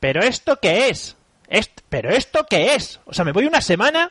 ¿Pero 0.00 0.22
esto 0.22 0.56
qué 0.60 0.88
es? 0.88 1.16
Est- 1.48 1.80
¿Pero 1.88 2.10
esto 2.10 2.46
qué 2.48 2.74
es? 2.74 3.00
O 3.04 3.12
sea, 3.12 3.24
me 3.24 3.32
voy 3.32 3.46
una 3.46 3.60
semana 3.60 4.10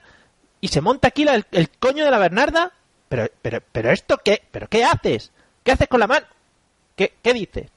y 0.61 0.67
se 0.69 0.81
monta 0.81 1.07
aquí 1.09 1.25
el, 1.27 1.69
coño 1.79 2.05
de 2.05 2.11
la 2.11 2.17
Bernarda. 2.19 2.71
¿Pero, 3.07 3.27
pero, 3.41 3.59
pero 3.71 3.91
esto 3.91 4.19
qué? 4.23 4.41
¿Pero 4.51 4.67
qué 4.67 4.83
haces? 4.83 5.31
¿Qué 5.63 5.71
haces 5.71 5.87
con 5.87 5.99
la 5.99 6.07
mano? 6.07 6.25
¿Qué, 6.95 7.13
qué 7.23 7.33
dices? 7.33 7.69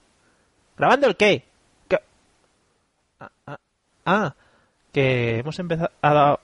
¿Grabando 0.76 1.06
el 1.06 1.16
qué? 1.16 1.44
¿Qué? 1.88 1.98
Ah, 3.20 3.30
ah, 3.46 3.58
ah, 4.06 4.34
que 4.92 5.38
hemos 5.38 5.58
empezado... 5.58 5.90
a- 6.02 6.38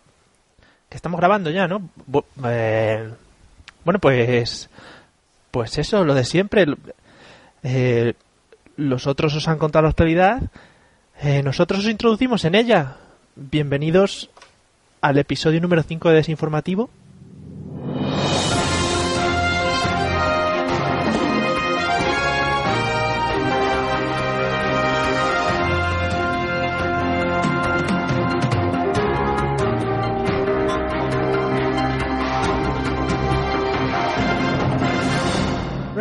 que 0.89 0.97
estamos 0.97 1.21
grabando 1.21 1.51
ya, 1.51 1.67
¿no? 1.69 1.83
Eh, 2.47 3.13
bueno, 3.85 3.99
pues... 4.01 4.71
Pues 5.51 5.77
eso, 5.77 6.03
lo 6.05 6.15
de 6.15 6.25
siempre. 6.25 6.65
Eh, 7.63 8.15
los 8.77 9.07
otros 9.07 9.35
os 9.35 9.49
han 9.49 9.59
contado 9.59 9.83
la 9.83 9.91
actualidad. 9.91 10.41
Eh, 11.21 11.43
nosotros 11.43 11.81
os 11.81 11.91
introducimos 11.91 12.45
en 12.45 12.55
ella. 12.55 12.97
Bienvenidos 13.35 14.31
al 15.01 15.19
episodio 15.19 15.61
número 15.61 15.83
5 15.83 16.11
de 16.11 16.15
Desinformativo. 16.15 16.91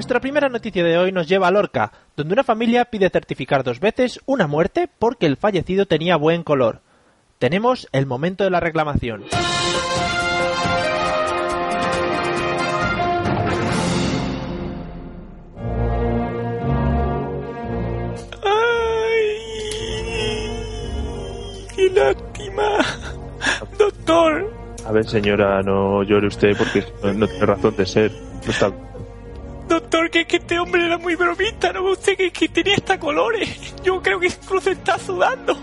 Nuestra 0.07 0.21
primera 0.21 0.47
noticia 0.47 0.85
de 0.85 0.97
hoy 0.97 1.11
nos 1.11 1.27
lleva 1.27 1.49
a 1.49 1.52
Lorca, 1.52 1.91
donde 2.15 2.31
una 2.34 2.45
familia 2.45 2.85
pide 2.85 3.09
certificar 3.09 3.65
dos 3.65 3.81
veces 3.81 4.21
una 4.25 4.48
muerte 4.48 4.88
porque 4.88 5.25
el 5.25 5.35
fallecido 5.35 5.85
tenía 5.85 6.15
buen 6.15 6.43
color. 6.43 6.79
Tenemos 7.39 7.89
el 7.91 8.05
momento 8.05 8.45
de 8.45 8.49
la 8.51 8.62
reclamación. 8.62 9.26
¡Ay! 20.48 21.67
¡Qué 21.76 21.89
lástima! 21.89 22.70
Doctor, 23.77 24.54
A 24.85 24.91
ver, 24.91 25.05
señora, 25.05 25.62
no 25.63 26.01
llore 26.04 26.27
usted 26.27 26.55
porque 26.57 26.84
no, 27.04 27.13
no 27.13 27.27
tiene 27.27 27.45
razón 27.45 27.76
de 27.76 27.85
ser. 27.85 28.12
No 28.45 28.51
está- 28.51 28.71
doctor, 29.68 30.10
que, 30.10 30.26
que 30.26 30.37
este 30.37 30.60
hombre 30.60 30.85
era 30.85 30.98
muy 30.98 31.15
bromista, 31.15 31.71
¿no 31.73 31.84
ve 31.84 31.91
usted 31.91 32.18
que, 32.18 32.32
que 32.32 32.49
tenía 32.49 32.76
hasta 32.76 32.99
colores? 32.99 33.76
Yo 33.84 34.01
creo 34.01 34.20
que 34.20 34.27
incluso 34.27 34.70
está 34.71 34.98
sudando. 34.99 35.57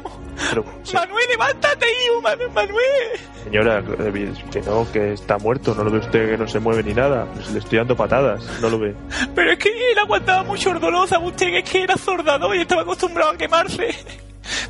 pero, 0.50 0.64
Manuel, 0.92 1.24
levántate, 1.30 1.86
hijo, 2.04 2.20
Manu- 2.22 2.50
Manuel. 2.50 3.20
señora, 3.44 3.78
eh, 3.98 4.32
que 4.52 4.60
no, 4.62 4.86
que 4.92 5.12
está 5.12 5.38
muerto. 5.38 5.74
No 5.74 5.84
lo 5.84 5.90
ve 5.90 5.98
usted 5.98 6.30
que 6.30 6.38
no 6.38 6.46
se 6.48 6.58
mueve 6.60 6.82
ni 6.82 6.94
nada. 6.94 7.26
Pues 7.34 7.50
le 7.52 7.58
estoy 7.58 7.78
dando 7.78 7.96
patadas. 7.96 8.44
No 8.60 8.68
lo 8.70 8.78
ve. 8.78 8.94
Pero 9.34 9.52
es 9.52 9.58
que 9.58 9.68
él 9.68 9.98
aguantaba 9.98 10.42
mucho 10.42 10.70
el 10.72 10.80
dolor, 10.80 11.08
¿sabe 11.08 11.26
usted? 11.26 11.46
Que 11.46 11.58
es 11.58 11.70
que 11.70 11.82
era 11.82 11.96
sordado 11.96 12.54
y 12.54 12.60
estaba 12.60 12.82
acostumbrado 12.82 13.30
a 13.32 13.36
quemarse. 13.36 13.88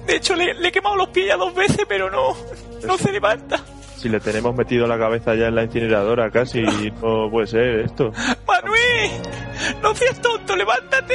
De 0.07 0.17
hecho, 0.17 0.35
le, 0.37 0.55
le 0.55 0.69
he 0.69 0.73
quemado 0.73 0.97
los 0.97 1.09
pies 1.09 1.29
ya 1.29 1.37
dos 1.37 1.55
veces, 1.55 1.81
pero 1.89 2.11
no, 2.11 2.37
no 2.87 2.97
se 2.99 3.11
levanta. 3.11 3.61
Si 4.05 4.11
le 4.11 4.21
tenemos 4.21 4.55
metido 4.55 4.87
la 4.87 4.99
cabeza 4.99 5.35
ya 5.35 5.47
en 5.47 5.55
la 5.55 5.63
incineradora 5.63 6.31
casi, 6.31 6.61
no 6.61 7.31
puede 7.31 7.47
ser 7.47 7.81
esto. 7.87 8.13
Manuel, 8.47 9.11
no 9.83 9.95
seas 9.95 10.21
tonto, 10.21 10.55
levántate. 10.55 11.15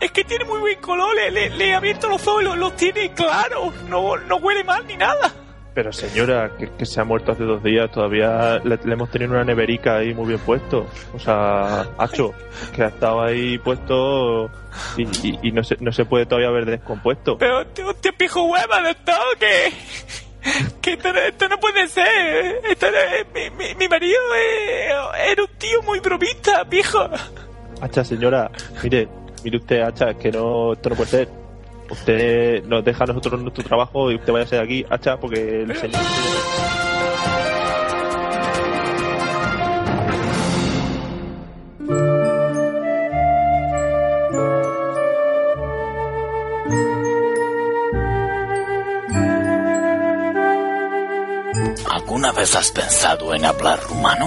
Es 0.00 0.10
que 0.10 0.24
tiene 0.24 0.44
muy 0.44 0.58
buen 0.58 0.80
color, 0.80 1.14
le, 1.14 1.30
le- 1.30 1.50
le 1.50 1.68
he 1.68 1.74
abierto 1.76 2.08
los 2.08 2.26
ojos 2.26 2.42
y 2.42 2.44
los, 2.46 2.58
los 2.58 2.74
tiene 2.74 3.12
claros. 3.12 3.72
No, 3.88 4.16
no 4.16 4.36
huele 4.38 4.64
mal 4.64 4.84
ni 4.88 4.96
nada. 4.96 5.32
Pero 5.74 5.92
señora, 5.92 6.50
que, 6.58 6.68
que 6.76 6.84
se 6.86 7.00
ha 7.00 7.04
muerto 7.04 7.30
hace 7.30 7.44
dos 7.44 7.62
días, 7.62 7.88
todavía 7.92 8.58
le, 8.64 8.80
le 8.84 8.92
hemos 8.94 9.12
tenido 9.12 9.30
una 9.34 9.44
neverica 9.44 9.98
ahí 9.98 10.12
muy 10.12 10.26
bien 10.26 10.40
puesto. 10.40 10.88
O 11.14 11.20
sea, 11.20 11.82
hacho, 11.98 12.34
que 12.74 12.82
ha 12.82 12.88
estado 12.88 13.22
ahí 13.22 13.58
puesto 13.58 14.50
y, 14.96 15.04
y- 15.24 15.38
y 15.40 15.52
no, 15.52 15.62
se, 15.62 15.76
no 15.78 15.92
se 15.92 16.04
puede 16.04 16.26
todavía 16.26 16.50
ver 16.50 16.66
descompuesto. 16.66 17.38
Pero 17.38 17.64
te, 17.68 17.84
te 18.00 18.12
pijo 18.12 18.42
hueva, 18.42 18.82
doctor, 18.82 19.38
que... 19.38 20.26
Que 20.80 20.92
esto, 20.94 21.12
no- 21.12 21.18
esto 21.20 21.48
no 21.48 21.58
puede 21.58 21.86
ser. 21.88 22.60
Esto 22.70 22.90
no 22.90 22.96
es- 22.98 23.26
mi, 23.34 23.50
mi, 23.56 23.74
mi 23.74 23.88
marido 23.88 24.18
es- 24.34 25.30
era 25.30 25.42
un 25.42 25.50
tío 25.58 25.82
muy 25.82 26.00
bromista, 26.00 26.64
pijo. 26.64 27.08
Hacha, 27.80 28.04
señora, 28.04 28.50
mire, 28.82 29.08
mire 29.44 29.56
usted, 29.58 29.80
Hacha, 29.82 30.14
que 30.14 30.30
no, 30.32 30.72
esto 30.72 30.90
no 30.90 30.96
puede 30.96 31.10
ser. 31.10 31.28
Usted 31.90 32.64
nos 32.64 32.84
deja 32.84 33.04
a 33.04 33.06
nosotros 33.06 33.40
nuestro 33.40 33.64
trabajo 33.64 34.10
y 34.10 34.16
usted 34.16 34.32
vaya 34.32 34.44
a 34.44 34.48
ser 34.48 34.60
aquí, 34.62 34.84
Hacha, 34.90 35.16
porque 35.18 35.62
el 35.62 35.76
señor... 35.76 36.00
has 52.58 52.70
pensado 52.72 53.34
en 53.34 53.44
hablar 53.44 53.80
rumano? 53.88 54.26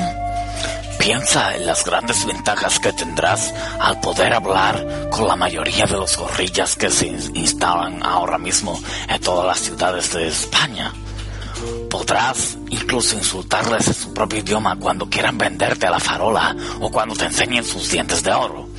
Piensa 0.97 1.55
en 1.55 1.65
las 1.65 1.83
grandes 1.83 2.25
ventajas 2.25 2.79
que 2.79 2.93
tendrás 2.93 3.53
al 3.79 3.99
poder 3.99 4.33
hablar 4.33 5.09
con 5.11 5.27
la 5.27 5.35
mayoría 5.35 5.85
de 5.85 5.97
los 5.97 6.15
gorrillas 6.17 6.75
que 6.77 6.89
se 6.89 7.07
in- 7.07 7.35
instalan 7.35 8.01
ahora 8.03 8.37
mismo 8.37 8.79
en 9.09 9.19
todas 9.19 9.45
las 9.47 9.59
ciudades 9.59 10.13
de 10.13 10.27
España. 10.29 10.93
Podrás 11.89 12.57
incluso 12.69 13.15
insultarles 13.17 13.87
en 13.87 13.93
su 13.95 14.13
propio 14.13 14.39
idioma 14.39 14.77
cuando 14.79 15.09
quieran 15.09 15.37
venderte 15.37 15.87
a 15.87 15.91
la 15.91 15.99
farola 15.99 16.55
o 16.79 16.89
cuando 16.89 17.15
te 17.15 17.25
enseñen 17.25 17.65
sus 17.65 17.89
dientes 17.89 18.23
de 18.23 18.31
oro. 18.31 18.69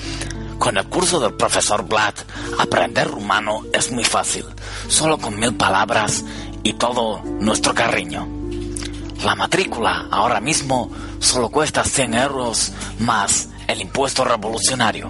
Con 0.59 0.79
el 0.79 0.87
curso 0.89 1.21
del 1.21 1.35
profesor 1.35 1.83
Blatt, 1.87 2.21
aprender 2.59 3.09
rumano 3.09 3.65
es 3.73 3.91
muy 3.91 4.05
fácil, 4.05 4.47
solo 4.89 5.19
con 5.19 5.39
mil 5.39 5.55
palabras 5.57 6.25
y 6.63 6.73
todo 6.75 7.21
nuestro 7.25 7.75
cariño. 7.75 8.42
La 9.25 9.37
matrícula 9.37 10.09
ahora 10.11 10.41
mismo 10.41 10.91
solo 11.21 11.49
cuesta 11.49 11.85
100 11.85 12.15
euros 12.15 12.73
más 12.99 13.49
el 13.69 13.81
impuesto 13.81 14.25
revolucionario. 14.25 15.09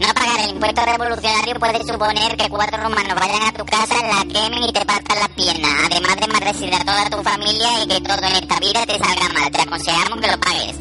No 0.00 0.14
pagar 0.14 0.40
el 0.44 0.50
impuesto 0.50 0.84
revolucionario 0.84 1.54
puede 1.58 1.78
suponer 1.80 2.36
que 2.36 2.48
cuatro 2.48 2.78
romanos 2.78 3.14
vayan 3.18 3.42
a 3.42 3.52
tu 3.52 3.64
casa, 3.64 3.96
la 4.06 4.24
quemen 4.32 4.62
y 4.62 4.72
te 4.72 4.84
partan 4.86 5.18
las 5.18 5.28
piernas, 5.30 5.72
además 5.90 6.16
de 6.20 6.28
maldecir 6.28 6.72
a 6.72 6.84
toda 6.84 7.10
tu 7.10 7.20
familia 7.28 7.82
y 7.82 7.88
que 7.88 8.00
todo 8.00 8.18
en 8.18 8.36
esta 8.36 8.60
vida 8.60 8.86
te 8.86 8.96
salga 8.96 9.28
mal. 9.34 9.50
Te 9.50 9.60
aconsejamos 9.60 10.20
que 10.20 10.30
lo 10.30 10.38
pagues. 10.40 10.76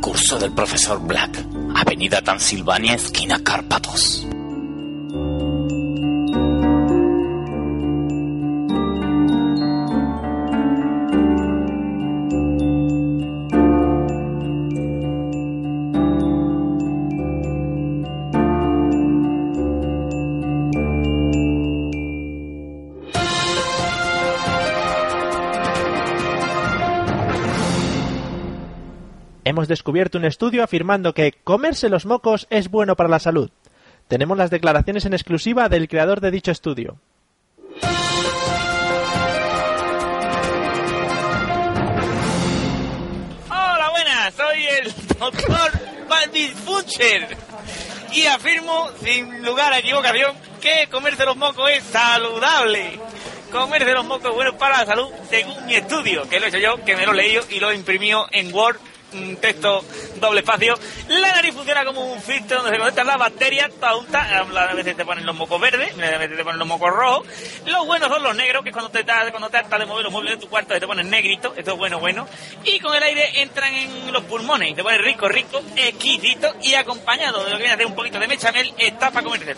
Curso 0.00 0.38
del 0.38 0.52
profesor 0.52 0.98
Black, 1.02 1.44
Avenida 1.76 2.22
Transilvania, 2.22 2.94
esquina 2.94 3.38
Cárpatos. 3.44 4.26
Descubierto 29.72 30.18
un 30.18 30.26
estudio 30.26 30.62
afirmando 30.62 31.14
que 31.14 31.32
comerse 31.44 31.88
los 31.88 32.04
mocos 32.04 32.46
es 32.50 32.68
bueno 32.68 32.94
para 32.94 33.08
la 33.08 33.18
salud. 33.18 33.50
Tenemos 34.06 34.36
las 34.36 34.50
declaraciones 34.50 35.06
en 35.06 35.14
exclusiva 35.14 35.70
del 35.70 35.88
creador 35.88 36.20
de 36.20 36.30
dicho 36.30 36.50
estudio. 36.50 36.98
Hola, 43.48 43.90
buenas, 43.90 44.34
soy 44.34 44.66
el 44.66 44.92
doctor 45.18 45.70
Baldi 46.06 46.48
Funcher 46.48 47.34
y 48.12 48.26
afirmo, 48.26 48.90
sin 49.02 49.42
lugar 49.42 49.72
a 49.72 49.78
equivocación, 49.78 50.36
que 50.60 50.86
comerse 50.90 51.24
los 51.24 51.36
mocos 51.38 51.70
es 51.70 51.82
saludable. 51.84 53.00
Comerse 53.50 53.90
los 53.92 54.04
mocos 54.04 54.28
es 54.28 54.34
bueno 54.34 54.58
para 54.58 54.80
la 54.80 54.86
salud, 54.86 55.08
según 55.30 55.64
mi 55.64 55.76
estudio, 55.76 56.28
que 56.28 56.38
lo 56.38 56.44
he 56.44 56.48
hecho 56.50 56.58
yo, 56.58 56.84
que 56.84 56.94
me 56.94 57.06
lo 57.06 57.12
he 57.12 57.16
leído 57.16 57.44
y 57.48 57.60
lo 57.60 57.70
he 57.70 57.74
imprimido 57.76 58.26
en 58.32 58.52
Word 58.52 58.76
texto 59.40 59.84
doble 60.16 60.40
espacio. 60.40 60.74
La 61.08 61.32
nariz 61.32 61.54
funciona 61.54 61.84
como 61.84 62.12
un 62.12 62.20
filtro 62.20 62.58
donde 62.58 62.72
se 62.72 62.78
conectan 62.78 63.06
las 63.06 63.18
bacterias, 63.18 63.70
tonta, 63.80 64.38
a 64.38 64.74
veces 64.74 64.96
te 64.96 65.04
ponen 65.04 65.26
los 65.26 65.36
mocos 65.36 65.60
verdes, 65.60 65.92
a 65.92 66.18
veces 66.18 66.36
te 66.36 66.44
ponen 66.44 66.58
los 66.58 66.68
mocos 66.68 66.90
rojos. 66.90 67.26
Los 67.66 67.86
buenos 67.86 68.08
son 68.08 68.22
los 68.22 68.34
negros, 68.34 68.62
que 68.62 68.70
es 68.70 68.72
cuando 68.74 68.90
te 68.90 69.04
cuando 69.30 69.50
te 69.50 69.58
hartas 69.58 69.78
de 69.78 69.86
mover 69.86 70.04
los 70.04 70.12
muebles 70.12 70.34
de 70.34 70.40
tu 70.40 70.48
cuarto 70.48 70.74
te 70.78 70.86
ponen 70.86 71.10
negrito, 71.10 71.54
esto 71.56 71.72
es 71.72 71.78
bueno, 71.78 71.98
bueno. 71.98 72.26
Y 72.64 72.80
con 72.80 72.94
el 72.94 73.02
aire 73.02 73.42
entran 73.42 73.72
en 73.74 74.12
los 74.12 74.24
pulmones 74.24 74.70
y 74.70 74.74
te 74.74 74.82
ponen 74.82 75.02
rico, 75.02 75.28
rico, 75.28 75.60
exquisito 75.76 76.54
y 76.62 76.74
acompañado 76.74 77.44
de 77.44 77.50
lo 77.50 77.56
que 77.56 77.62
viene 77.62 77.74
a 77.74 77.76
ser 77.76 77.86
un 77.86 77.94
poquito 77.94 78.18
de 78.18 78.26
mechamel, 78.26 78.72
está 78.78 79.10
para 79.10 79.24
comerse. 79.24 79.56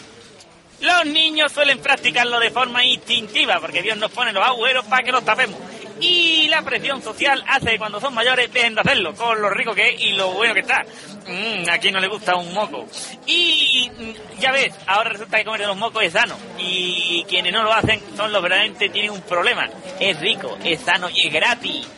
Los 0.80 1.06
niños 1.06 1.52
suelen 1.52 1.78
practicarlo 1.78 2.38
de 2.40 2.50
forma 2.50 2.84
instintiva, 2.84 3.60
porque 3.60 3.80
Dios 3.80 3.96
nos 3.96 4.10
pone 4.10 4.32
los 4.32 4.44
agujeros 4.44 4.84
para 4.84 5.02
que 5.02 5.12
los 5.12 5.24
tapemos. 5.24 5.58
Y 6.00 6.44
la 6.54 6.62
presión 6.62 7.02
social 7.02 7.42
hace 7.48 7.70
que 7.70 7.78
cuando 7.78 8.00
son 8.00 8.14
mayores 8.14 8.52
dejen 8.52 8.76
de 8.76 8.80
hacerlo, 8.80 9.12
con 9.14 9.42
lo 9.42 9.50
rico 9.50 9.74
que 9.74 9.88
es 9.88 10.00
y 10.00 10.12
lo 10.12 10.30
bueno 10.30 10.54
que 10.54 10.60
está. 10.60 10.84
Mm, 11.26 11.68
a 11.68 11.78
quien 11.78 11.92
no 11.94 11.98
le 11.98 12.06
gusta 12.06 12.36
un 12.36 12.54
moco. 12.54 12.86
Y 13.26 13.90
mm, 13.90 14.38
ya 14.38 14.52
ves, 14.52 14.72
ahora 14.86 15.10
resulta 15.10 15.38
que 15.38 15.44
comer 15.44 15.62
de 15.62 15.66
los 15.66 15.76
mocos 15.76 16.04
es 16.04 16.12
sano. 16.12 16.36
Y 16.58 17.24
quienes 17.28 17.52
no 17.52 17.64
lo 17.64 17.72
hacen 17.72 18.00
son 18.16 18.32
los 18.32 18.40
verdaderamente 18.40 18.88
tienen 18.88 19.10
un 19.10 19.22
problema. 19.22 19.68
Es 19.98 20.20
rico, 20.20 20.56
es 20.62 20.80
sano 20.80 21.08
y 21.12 21.26
es 21.26 21.32
gratis. 21.32 21.88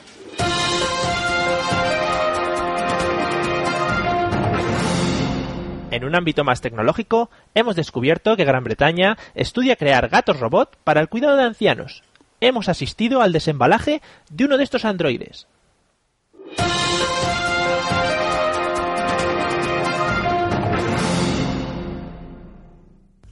En 5.91 6.05
un 6.05 6.17
ámbito 6.17 6.45
más 6.45 6.63
tecnológico, 6.63 7.31
hemos 7.55 7.77
descubierto 7.77 8.37
que 8.37 8.45
Gran 8.45 8.65
Bretaña 8.65 9.19
estudia 9.35 9.77
crear 9.77 10.09
gatos 10.09 10.41
robot 10.41 10.79
para 10.83 11.03
el 11.03 11.09
cuidado 11.09 11.37
de 11.37 11.45
ancianos. 11.45 12.03
Hemos 12.47 12.69
asistido 12.69 13.23
al 13.23 13.33
desembalaje 13.33 14.01
de 14.31 14.45
uno 14.45 14.57
de 14.57 14.63
estos 14.63 14.85
androides. 14.85 15.49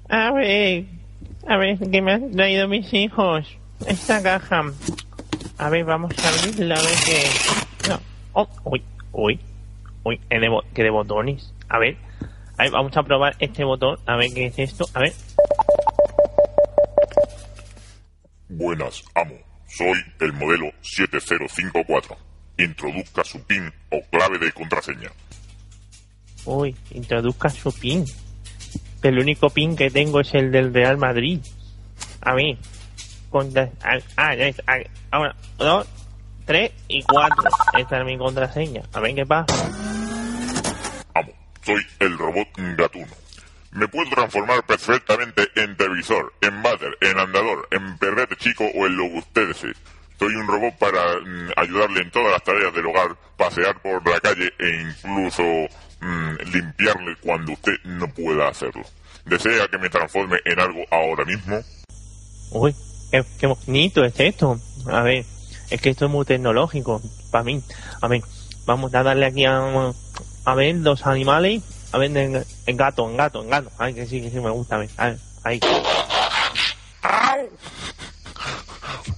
A 0.09 0.33
ver, 0.33 0.85
a 1.47 1.57
ver, 1.57 1.79
¿qué 1.91 2.03
me 2.03 2.13
han 2.13 2.31
traído 2.33 2.69
mis 2.69 2.93
hijos? 2.93 3.47
Esta 3.87 4.23
caja. 4.23 4.63
A 5.59 5.69
ver, 5.71 5.85
vamos 5.85 6.13
a 6.25 6.29
abrirla, 6.29 6.75
a 6.75 6.83
ver 6.83 6.95
qué... 7.07 7.99
Oh, 8.33 8.49
uy, 8.65 8.83
uy, 9.13 9.39
uy, 10.03 10.21
¿qué 10.29 10.41
de, 10.41 10.49
bo- 10.49 10.65
qué 10.75 10.83
de 10.83 10.91
botones? 10.91 11.53
A 11.69 11.79
ver, 11.79 11.97
a 12.59 12.65
ver, 12.65 12.73
vamos 12.73 12.97
a 12.97 13.03
probar 13.05 13.37
este 13.39 13.63
botón, 13.65 13.99
a 14.07 14.17
ver 14.17 14.35
qué 14.35 14.47
es 14.47 14.59
esto, 14.59 14.87
a 14.93 15.01
ver. 15.01 15.13
Buenas, 18.56 19.03
amo. 19.17 19.35
Soy 19.67 19.99
el 20.21 20.33
modelo 20.33 20.71
7054. 20.81 22.17
Introduzca 22.59 23.25
su 23.25 23.43
PIN 23.43 23.73
o 23.91 24.01
clave 24.12 24.39
de 24.39 24.53
contraseña. 24.53 25.11
Uy, 26.45 26.77
introduzca 26.93 27.51
su 27.51 27.73
pin. 27.73 28.05
El 29.03 29.19
único 29.19 29.51
pin 29.51 29.75
que 29.75 29.91
tengo 29.91 30.21
es 30.21 30.33
el 30.35 30.53
del 30.53 30.73
Real 30.73 30.99
Madrid. 30.99 31.41
A. 32.21 32.37
Contra... 33.29 33.71
Ah, 34.17 34.37
ya 34.37 34.47
está. 34.47 34.62
Ah, 34.69 34.79
Ahora, 35.11 35.37
dos, 35.59 35.89
tres 36.45 36.71
y 36.87 37.03
cuatro. 37.03 37.51
Esta 37.77 37.99
es 37.99 38.05
mi 38.05 38.17
contraseña. 38.17 38.83
A 38.93 39.01
ver 39.01 39.17
qué 39.17 39.27
pasa. 39.27 39.53
Amo. 41.15 41.33
Soy 41.65 41.85
el 41.99 42.17
robot 42.17 42.49
gatuno. 42.77 43.12
Me 43.75 43.88
puedo 43.88 44.09
transformar 44.09 44.65
perfectamente 44.65 45.49
en 45.56 45.76
televisor, 45.76 46.32
en 46.41 46.62
váter, 46.62 46.97
en 47.00 47.19
andador, 47.19 47.67
en 47.73 47.99
perrete 47.99 48.37
chico 48.37 48.65
o 48.73 48.87
en 48.87 48.97
lo 48.97 49.09
que 49.11 49.19
usted 49.19 49.49
desee. 49.49 49.73
Soy 50.17 50.32
un 50.37 50.47
robot 50.47 50.79
para 50.79 51.19
mm, 51.19 51.50
ayudarle 51.56 52.03
en 52.03 52.11
todas 52.12 52.31
las 52.31 52.44
tareas 52.44 52.73
del 52.73 52.87
hogar, 52.87 53.17
pasear 53.37 53.82
por 53.82 54.09
la 54.09 54.21
calle 54.21 54.53
e 54.61 54.81
incluso 54.81 55.43
mm, 56.00 56.37
limpiarle 56.53 57.17
cuando 57.21 57.53
usted 57.53 57.73
no 57.82 58.06
pueda 58.15 58.49
hacerlo. 58.49 58.85
¿Desea 59.25 59.67
que 59.67 59.79
me 59.79 59.91
transforme 59.91 60.38
en 60.44 60.61
algo 60.61 60.85
ahora 60.93 61.25
mismo? 61.25 61.61
Uy, 62.53 62.77
qué, 63.11 63.25
qué 63.41 63.47
bonito 63.49 64.05
es 64.05 64.15
esto. 64.20 64.56
A 64.87 65.03
ver, 65.03 65.25
es 65.70 65.81
que 65.81 65.91
esto 65.91 66.05
es 66.05 66.11
muy 66.12 66.25
tecnológico 66.25 67.03
para 67.32 67.43
mí. 67.43 67.61
A 68.00 68.06
ver, 68.06 68.23
vamos 68.67 68.94
a 68.94 69.03
darle 69.03 69.27
aquí 69.27 69.44
a, 69.47 69.93
a 70.44 70.55
ver 70.55 70.77
los 70.77 71.05
animales. 71.06 71.74
A 71.94 71.99
ver, 71.99 72.17
en, 72.17 72.44
en 72.67 72.76
gato, 72.76 73.08
en 73.08 73.17
gato, 73.17 73.41
en 73.41 73.50
gato. 73.50 73.70
Ay, 73.79 73.94
que 73.94 74.05
sí, 74.05 74.20
que 74.20 74.29
sí 74.29 74.41
me 74.41 74.50
gusta. 74.50 74.75
A 74.75 74.79
ver, 74.79 74.91
a 74.96 75.11
ver, 75.11 75.19
ahí. 75.44 75.61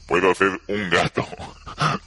Puedo 0.06 0.34
ser 0.34 0.60
un 0.68 0.90
gato 0.90 1.26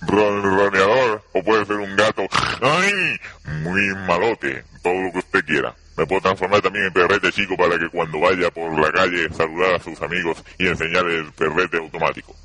ronroneador 0.01 1.23
o 1.33 1.43
puede 1.43 1.65
ser 1.65 1.75
un 1.77 1.95
gato 1.95 2.21
¡ay! 2.61 3.17
muy 3.63 3.95
malote, 4.05 4.63
todo 4.83 4.93
lo 4.93 5.11
que 5.11 5.17
usted 5.17 5.43
quiera. 5.43 5.73
Me 5.97 6.05
puedo 6.05 6.21
transformar 6.21 6.61
también 6.61 6.85
en 6.85 6.93
perrete 6.93 7.31
chico 7.31 7.57
para 7.57 7.79
que 7.79 7.89
cuando 7.89 8.19
vaya 8.19 8.51
por 8.51 8.79
la 8.79 8.91
calle 8.91 9.27
saludar 9.33 9.73
a 9.73 9.79
sus 9.79 9.99
amigos 10.03 10.37
y 10.59 10.67
enseñar 10.67 11.03
el 11.07 11.31
perrete 11.33 11.77
automático. 11.77 12.35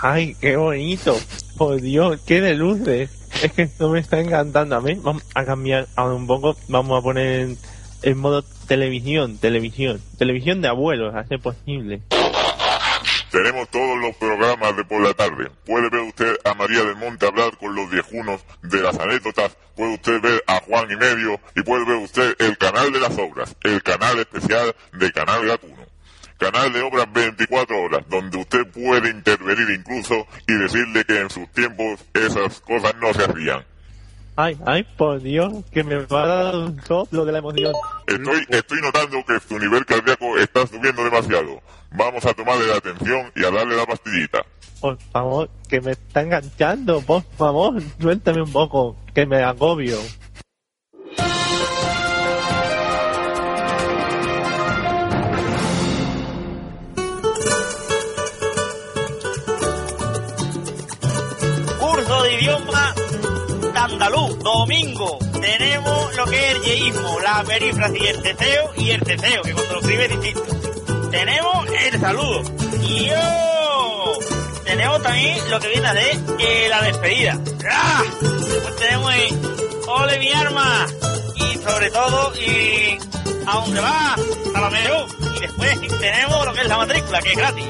Ay, 0.00 0.36
qué 0.40 0.56
bonito. 0.56 1.16
Por 1.56 1.80
Dios, 1.80 2.20
qué 2.26 2.40
de 2.40 2.54
luces. 2.54 3.10
Es 3.42 3.52
que 3.52 3.62
esto 3.62 3.90
me 3.90 3.98
está 3.98 4.20
encantando. 4.20 4.76
A 4.76 4.80
ver, 4.80 4.96
vamos 4.98 5.24
a 5.34 5.44
cambiar 5.44 5.88
ahora 5.96 6.14
un 6.14 6.26
poco. 6.26 6.56
Vamos 6.68 6.98
a 6.98 7.02
poner 7.02 7.56
en 8.02 8.18
modo 8.18 8.42
televisión, 8.68 9.38
televisión. 9.38 10.00
Televisión 10.16 10.60
de 10.60 10.68
abuelos, 10.68 11.14
a 11.14 11.24
ser 11.24 11.40
posible. 11.40 12.02
Tenemos 13.30 13.68
todos 13.70 13.98
los 13.98 14.16
programas 14.16 14.76
de 14.76 14.84
por 14.84 15.02
la 15.02 15.12
tarde. 15.14 15.50
Puede 15.66 15.90
ver 15.90 16.00
usted 16.00 16.36
a 16.44 16.54
María 16.54 16.82
del 16.84 16.96
Monte 16.96 17.26
hablar 17.26 17.56
con 17.58 17.74
los 17.74 17.90
viejunos 17.90 18.40
de 18.62 18.80
las 18.80 18.98
anécdotas. 18.98 19.56
Puede 19.76 19.94
usted 19.94 20.20
ver 20.20 20.42
a 20.46 20.60
Juan 20.60 20.90
y 20.90 20.96
Medio. 20.96 21.40
Y 21.54 21.62
puede 21.62 21.84
ver 21.84 21.96
usted 21.96 22.36
el 22.38 22.56
canal 22.56 22.92
de 22.92 23.00
las 23.00 23.18
obras. 23.18 23.54
El 23.64 23.82
canal 23.82 24.18
especial 24.18 24.74
de 24.92 25.12
Canal 25.12 25.44
Gatuno. 25.44 25.77
Canal 26.38 26.72
de 26.72 26.80
obras 26.82 27.12
24 27.12 27.82
horas, 27.82 28.04
donde 28.08 28.38
usted 28.38 28.66
puede 28.68 29.10
intervenir 29.10 29.70
incluso 29.70 30.26
y 30.46 30.54
decirle 30.54 31.04
que 31.04 31.20
en 31.20 31.30
sus 31.30 31.50
tiempos 31.50 32.04
esas 32.14 32.60
cosas 32.60 32.94
no 33.00 33.12
se 33.12 33.24
hacían. 33.24 33.64
Ay, 34.36 34.56
ay, 34.66 34.86
por 34.96 35.20
Dios, 35.20 35.52
que 35.72 35.82
me 35.82 35.96
va 36.06 36.22
a 36.22 36.26
dar 36.44 36.54
un 36.54 36.80
soplo 36.84 37.24
de 37.24 37.32
la 37.32 37.38
emoción. 37.38 37.72
Estoy, 38.06 38.46
estoy 38.50 38.80
notando 38.80 39.24
que 39.26 39.40
su 39.40 39.58
nivel 39.58 39.84
cardíaco 39.84 40.38
está 40.38 40.64
subiendo 40.64 41.02
demasiado. 41.02 41.60
Vamos 41.90 42.24
a 42.24 42.32
tomarle 42.32 42.68
la 42.68 42.76
atención 42.76 43.32
y 43.34 43.44
a 43.44 43.50
darle 43.50 43.76
la 43.76 43.84
pastillita. 43.84 44.46
Por 44.80 44.96
favor, 45.10 45.50
que 45.68 45.80
me 45.80 45.90
está 45.90 46.20
enganchando. 46.20 47.00
Por 47.00 47.24
favor, 47.36 47.82
suéltame 48.00 48.42
un 48.42 48.52
poco, 48.52 48.96
que 49.12 49.26
me 49.26 49.42
agobio. 49.42 49.98
De 62.08 62.34
idioma 62.40 62.94
de 63.60 63.78
andaluz, 63.78 64.38
domingo. 64.38 65.18
Tenemos 65.42 66.16
lo 66.16 66.24
que 66.24 66.50
es 66.50 66.54
el 66.56 66.62
yeísmo, 66.62 67.20
la 67.20 67.44
perífrasis, 67.44 68.02
el 68.02 68.22
teteo 68.22 68.70
y 68.76 68.90
el 68.90 69.02
ceseo, 69.04 69.42
que 69.42 69.52
cuando 69.52 69.74
lo 69.74 69.80
escribe 69.80 70.04
es 70.06 70.20
distinto. 70.20 71.10
Tenemos 71.10 71.66
el 71.68 72.00
saludo. 72.00 72.42
Y 72.82 73.08
yo. 73.08 74.18
Tenemos 74.64 75.02
también 75.02 75.50
lo 75.50 75.60
que 75.60 75.68
viene 75.68 75.86
ser 75.86 76.18
eh, 76.38 76.66
la 76.70 76.80
despedida. 76.80 77.38
¡Ah! 77.70 78.02
Después 78.22 78.76
tenemos 78.76 79.14
el 79.14 79.38
ole 79.86 80.18
mi 80.18 80.32
arma. 80.32 80.86
Y 81.36 81.58
sobre 81.58 81.90
todo, 81.90 82.32
y 82.36 82.98
a 83.46 83.52
dónde 83.52 83.80
va, 83.80 84.14
a 84.54 84.60
la 84.60 84.70
menú. 84.70 85.06
Y 85.36 85.40
después 85.40 86.00
tenemos 86.00 86.46
lo 86.46 86.52
que 86.54 86.60
es 86.62 86.68
la 86.68 86.76
matrícula, 86.78 87.20
que 87.20 87.32
es 87.32 87.36
gratis. 87.36 87.66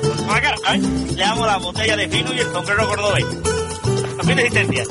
Le 1.17 1.23
damos 1.23 1.47
la 1.47 1.57
botella 1.57 1.97
de 1.97 2.07
vino 2.07 2.33
y 2.33 2.39
el 2.39 2.53
sombrero 2.53 2.89
cordobés. 2.89 3.58
A 4.19 4.23
fin 4.25 4.37
de 4.37 4.43
existencia. 4.43 4.85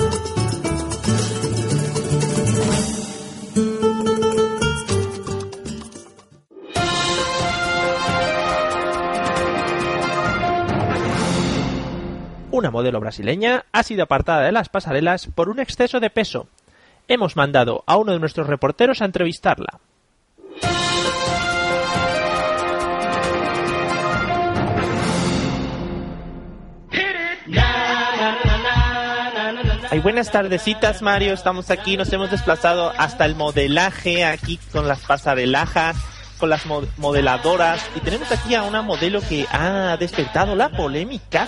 Una 12.52 12.72
modelo 12.72 13.00
brasileña 13.00 13.66
ha 13.72 13.84
sido 13.84 14.04
apartada 14.04 14.42
de 14.44 14.52
las 14.52 14.70
pasarelas 14.70 15.28
por 15.28 15.50
un 15.50 15.60
exceso 15.60 16.00
de 16.00 16.10
peso. 16.10 16.48
Hemos 17.08 17.36
mandado 17.36 17.84
a 17.86 17.98
uno 17.98 18.14
de 18.14 18.20
nuestros 18.20 18.48
reporteros 18.48 19.02
a 19.02 19.06
entrevistarla. 19.06 19.80
Ay, 29.90 30.00
buenas 30.00 30.32
tardecitas, 30.32 31.02
Mario. 31.02 31.34
Estamos 31.34 31.70
aquí, 31.70 31.96
nos 31.98 32.12
hemos 32.12 32.30
desplazado 32.30 32.92
hasta 32.98 33.26
el 33.26 33.36
modelaje 33.36 34.26
aquí 34.26 34.60
con 34.72 34.88
las 34.88 35.00
pasarelajas. 35.00 35.96
con 36.38 36.52
las 36.52 36.68
mo- 36.68 36.84
modeladoras 36.98 37.82
y 37.96 38.00
tenemos 38.00 38.32
aquí 38.32 38.54
a 38.54 38.62
una 38.62 38.84
modelo 38.84 39.22
que 39.28 39.48
ha 39.52 39.98
despertado 39.98 40.56
la 40.56 40.70
polémica 40.70 41.48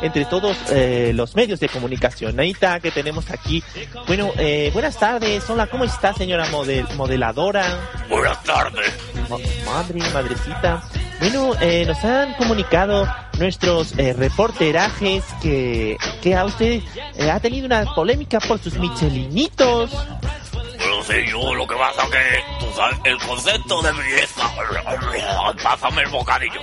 entre 0.00 0.24
todos 0.24 0.56
eh, 0.70 1.12
los 1.14 1.36
medios 1.36 1.60
de 1.60 1.68
comunicación. 1.68 2.34
Neita, 2.36 2.80
que 2.80 2.90
tenemos 2.90 3.30
aquí. 3.30 3.62
Bueno, 4.06 4.30
eh, 4.38 4.70
buenas 4.72 4.96
tardes. 4.98 5.50
Hola, 5.50 5.66
¿cómo 5.66 5.84
está, 5.84 6.14
señora 6.14 6.46
model 6.50 6.86
modeladora? 6.96 7.78
Buenas 8.08 8.42
tardes. 8.44 8.90
Ma- 9.28 9.36
Madre, 9.70 10.00
madrecita. 10.14 10.82
Bueno, 11.20 11.52
eh, 11.60 11.84
nos 11.86 12.02
han 12.02 12.32
comunicado 12.32 13.06
nuestros 13.38 13.98
eh, 13.98 14.12
reporterajes 14.12 15.24
que, 15.40 15.96
que 16.22 16.34
a 16.34 16.44
usted 16.44 16.82
eh, 17.16 17.30
ha 17.30 17.40
tenido 17.40 17.66
una 17.66 17.84
polémica 17.94 18.40
por 18.40 18.58
sus 18.58 18.78
michelinitos. 18.78 19.90
Sí, 21.06 21.14
yo 21.30 21.54
lo 21.54 21.66
que 21.66 21.74
pasa 21.74 22.02
que, 22.10 22.44
tú 22.60 22.72
sabes, 22.76 22.98
el 23.04 23.18
concepto 23.18 23.82
de 23.82 23.92
belleza... 23.92 24.42
Pásame 25.62 26.02
el 26.02 26.08
bocadillo. 26.10 26.60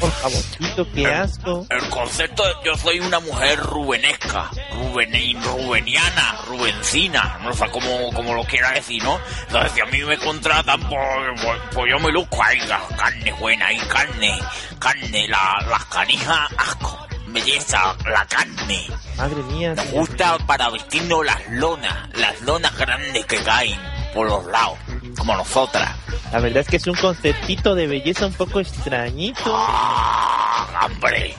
Por 0.00 0.10
favorcito, 0.10 0.86
qué 0.94 1.06
asco. 1.06 1.66
El 1.70 1.88
concepto, 1.90 2.44
de- 2.44 2.54
yo 2.64 2.76
soy 2.76 3.00
una 3.00 3.20
mujer 3.20 3.58
rubenesca, 3.60 4.50
rubeni, 4.72 5.34
rubeniana, 5.34 6.36
rubencina, 6.46 7.38
no 7.42 7.52
sé 7.52 7.68
cómo, 7.70 8.12
cómo 8.12 8.34
lo 8.34 8.44
quiera 8.44 8.70
decir, 8.72 9.02
¿no? 9.02 9.18
Entonces, 9.46 9.72
si 9.72 9.80
a 9.80 9.86
mí 9.86 10.02
me 10.04 10.16
contratan, 10.18 10.80
pues, 10.88 11.00
pues, 11.42 11.58
pues 11.74 11.90
yo 11.90 11.98
me 11.98 12.10
luzco 12.12 12.42
ahí, 12.42 12.58
carne 12.96 13.32
buena, 13.34 13.66
ahí 13.66 13.78
carne, 13.88 14.38
carne, 14.78 15.28
la, 15.28 15.64
las 15.68 15.84
canijas, 15.86 16.50
asco, 16.56 17.05
belleza, 17.28 17.96
la 18.10 18.24
carne. 18.26 18.86
Madre 19.16 19.42
mía. 19.44 19.74
Señor. 19.76 19.94
gusta 20.06 20.38
para 20.46 20.70
vestirnos 20.70 21.24
las 21.24 21.40
lonas, 21.50 22.08
las 22.14 22.40
lonas 22.42 22.76
grandes 22.76 23.24
que 23.26 23.36
caen 23.38 23.78
por 24.14 24.28
los 24.28 24.44
lados, 24.46 24.78
como 25.18 25.36
nosotras. 25.36 25.90
La 26.32 26.40
verdad 26.40 26.60
es 26.62 26.68
que 26.68 26.76
es 26.76 26.86
un 26.86 26.94
conceptito 26.96 27.74
de 27.74 27.86
belleza 27.86 28.26
un 28.26 28.32
poco 28.34 28.60
extrañito. 28.60 29.40
¡Ah, 29.54 30.86
hombre! 30.86 31.34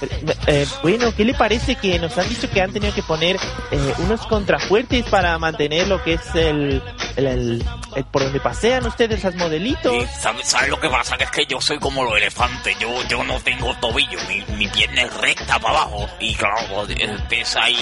Eh, 0.00 0.36
eh, 0.46 0.66
bueno, 0.82 1.12
¿qué 1.16 1.24
le 1.24 1.34
parece 1.34 1.74
que 1.76 1.98
nos 1.98 2.16
han 2.18 2.28
dicho 2.28 2.48
que 2.50 2.60
han 2.62 2.72
tenido 2.72 2.94
que 2.94 3.02
poner 3.02 3.36
eh, 3.70 3.94
unos 3.98 4.24
contrafuertes 4.26 5.04
para 5.08 5.36
mantener 5.38 5.88
lo 5.88 6.02
que 6.02 6.14
es 6.14 6.34
el- 6.34 6.82
el- 7.16 7.64
por 8.10 8.22
donde 8.24 8.40
pasean 8.40 8.86
ustedes 8.86 9.18
esas 9.18 9.34
modelitos? 9.34 10.08
¿sabes, 10.10 10.68
lo 10.68 10.80
que 10.80 10.88
pasa? 10.88 11.16
Que 11.16 11.24
es 11.24 11.30
que 11.30 11.46
yo 11.46 11.60
soy 11.60 11.78
como 11.78 12.04
los 12.04 12.16
elefantes. 12.16 12.78
Yo, 12.78 12.88
yo 13.08 13.22
no 13.24 13.38
tengo 13.40 13.74
tobillo. 13.76 14.18
Mi, 14.28 14.42
mi 14.56 14.68
pierna 14.68 15.02
es 15.02 15.14
recta 15.18 15.58
para 15.58 15.78
abajo. 15.80 16.08
Y 16.20 16.34
claro, 16.34 16.86
eh, 16.88 17.16
pesa 17.28 17.68
y, 17.70 17.74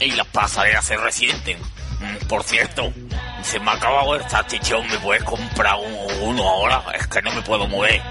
y, 0.00 0.04
y 0.04 0.10
las 0.12 0.26
pasarelas 0.28 0.84
se 0.84 0.96
resienten. 0.96 1.58
Mm, 2.00 2.26
Por 2.26 2.42
cierto, 2.42 2.92
se 3.42 3.58
me 3.60 3.70
ha 3.70 3.74
acabado 3.74 4.16
el 4.16 4.28
salchichón. 4.28 4.86
¿Me 4.88 4.98
puedes 4.98 5.22
comprar 5.24 5.76
uno 6.22 6.48
ahora? 6.48 6.82
Es 6.98 7.06
que 7.06 7.22
no 7.22 7.32
me 7.32 7.42
puedo 7.42 7.66
mover. 7.66 8.02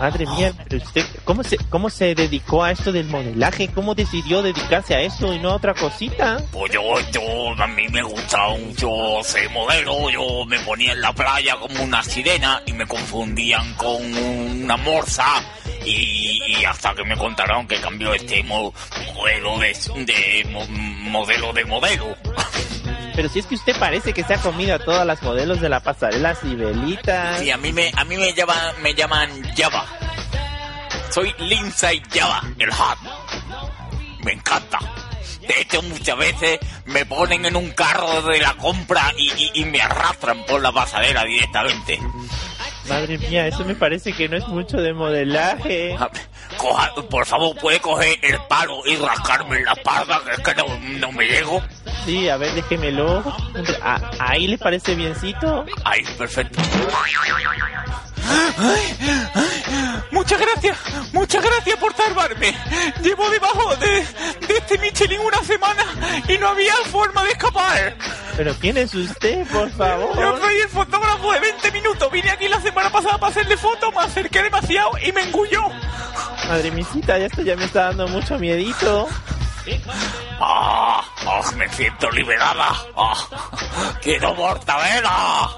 Madre 0.00 0.26
mía, 0.26 0.52
pero 0.68 0.82
usted, 0.84 1.04
¿cómo 1.24 1.42
se, 1.42 1.56
¿cómo 1.70 1.88
se 1.90 2.14
dedicó 2.14 2.62
a 2.64 2.70
esto 2.70 2.92
del 2.92 3.06
modelaje? 3.08 3.68
¿Cómo 3.68 3.94
decidió 3.94 4.42
dedicarse 4.42 4.94
a 4.94 5.00
eso 5.00 5.32
y 5.32 5.38
no 5.38 5.50
a 5.50 5.54
otra 5.56 5.74
cosita? 5.74 6.38
Pues 6.52 6.72
yo, 6.72 6.82
yo, 7.12 7.20
a 7.62 7.66
mí 7.66 7.88
me 7.88 8.02
gusta 8.02 8.38
mucho 8.58 8.88
ser 9.22 9.48
modelo. 9.50 10.10
Yo 10.10 10.44
me 10.46 10.58
ponía 10.60 10.92
en 10.92 11.00
la 11.00 11.12
playa 11.12 11.56
como 11.56 11.82
una 11.82 12.02
sirena 12.02 12.62
y 12.66 12.72
me 12.72 12.86
confundían 12.86 13.74
con 13.74 13.96
una 14.14 14.76
morsa. 14.76 15.26
Y, 15.84 16.40
y 16.60 16.64
hasta 16.64 16.94
que 16.94 17.04
me 17.04 17.16
contaron 17.16 17.66
que 17.66 17.80
cambió 17.80 18.12
este 18.12 18.42
mo- 18.42 18.72
modelo 19.14 19.58
de, 19.58 19.76
de 20.04 20.44
mo- 20.50 20.66
modelo 21.10 21.52
de 21.52 21.64
modelo. 21.64 22.16
Pero 23.16 23.28
si 23.30 23.38
es 23.38 23.46
que 23.46 23.54
usted 23.54 23.74
parece 23.78 24.12
que 24.12 24.22
se 24.24 24.34
ha 24.34 24.38
comido 24.38 24.74
a 24.74 24.78
todas 24.78 25.06
las 25.06 25.22
modelos 25.22 25.60
de 25.60 25.68
la 25.70 25.80
pasarela 25.80 26.34
Sibelitas. 26.34 27.40
Sí, 27.40 27.50
a 27.50 27.56
mí 27.56 27.72
me, 27.72 27.90
a 27.96 28.04
mí 28.04 28.16
me 28.16 28.32
llaman, 28.34 28.58
me 28.82 28.94
llaman 28.94 29.30
Java. 29.56 29.86
Soy 31.10 31.34
Lindsay 31.38 32.02
Java, 32.12 32.42
el 32.58 32.70
hot. 32.72 32.98
Me 34.22 34.32
encanta. 34.32 34.78
De 35.48 35.60
hecho, 35.62 35.80
muchas 35.82 36.18
veces 36.18 36.58
me 36.86 37.06
ponen 37.06 37.46
en 37.46 37.56
un 37.56 37.70
carro 37.70 38.20
de 38.22 38.40
la 38.40 38.52
compra 38.54 39.12
y, 39.16 39.30
y- 39.32 39.50
y 39.62 39.64
me 39.64 39.80
arrastran 39.80 40.44
por 40.44 40.60
la 40.60 40.72
pasarela 40.72 41.24
directamente. 41.24 41.98
Madre 42.88 43.16
mía, 43.18 43.46
eso 43.46 43.64
me 43.64 43.74
parece 43.76 44.12
que 44.12 44.28
no 44.28 44.36
es 44.36 44.46
mucho 44.48 44.76
de 44.76 44.92
modelaje. 44.92 45.96
Coja, 46.56 46.92
por 47.08 47.24
favor, 47.26 47.56
puede 47.56 47.80
coger 47.80 48.16
el 48.22 48.38
palo 48.48 48.80
y 48.86 48.96
rascarme 48.96 49.58
en 49.58 49.64
la 49.64 49.72
espalda, 49.72 50.20
que 50.24 50.32
es 50.32 50.38
que 50.40 50.54
no, 50.54 50.64
no 50.98 51.12
me 51.12 51.26
llego. 51.26 51.62
Sí, 52.06 52.28
a 52.28 52.36
ver, 52.36 52.54
déjemelo. 52.54 53.22
Ah, 53.82 54.00
¿Ahí 54.20 54.46
le 54.46 54.56
parece 54.58 54.94
biencito? 54.94 55.64
Ahí, 55.84 56.02
perfecto. 56.16 56.58
Muchas 60.12 60.40
gracias, 60.40 60.78
muchas 61.12 61.44
gracias 61.44 61.76
por 61.78 61.94
salvarme. 61.94 62.56
Llevo 63.02 63.28
debajo 63.30 63.76
de, 63.76 63.86
de 64.46 64.56
este 64.56 64.78
Michelin 64.78 65.20
una 65.20 65.42
semana 65.44 65.84
y 66.28 66.38
no 66.38 66.48
había 66.48 66.74
forma 66.90 67.22
de 67.24 67.30
escapar. 67.30 67.96
¿Pero 68.36 68.54
quién 68.60 68.76
es 68.78 68.94
usted, 68.94 69.46
por 69.48 69.68
Yo 69.70 69.76
favor? 69.76 70.40
soy 70.40 70.56
el 70.60 70.68
fotógrafo 70.68 71.32
de 71.32 71.40
20 71.40 71.70
minutos. 71.72 72.10
Vine 72.12 72.30
aquí 72.30 72.48
la 72.48 72.60
semana 72.60 72.90
pasada 72.90 73.18
para 73.18 73.30
hacerle 73.30 73.56
fotos, 73.56 73.92
me 73.94 74.00
acerqué 74.00 74.42
demasiado 74.42 74.90
y 75.04 75.12
me 75.12 75.22
engulló. 75.22 75.62
Madre 76.48 76.70
misita, 76.70 77.18
ya 77.18 77.26
esto 77.26 77.42
ya 77.42 77.56
me 77.56 77.64
está 77.64 77.86
dando 77.86 78.08
mucho 78.08 78.38
miedito. 78.38 79.08
¡Ah! 80.40 81.02
ah, 81.26 81.40
me 81.56 81.68
siento 81.68 82.10
liberada! 82.10 82.68
¡Ah! 82.96 83.98
¡Quiero 84.00 84.34
mortadela! 84.34 85.48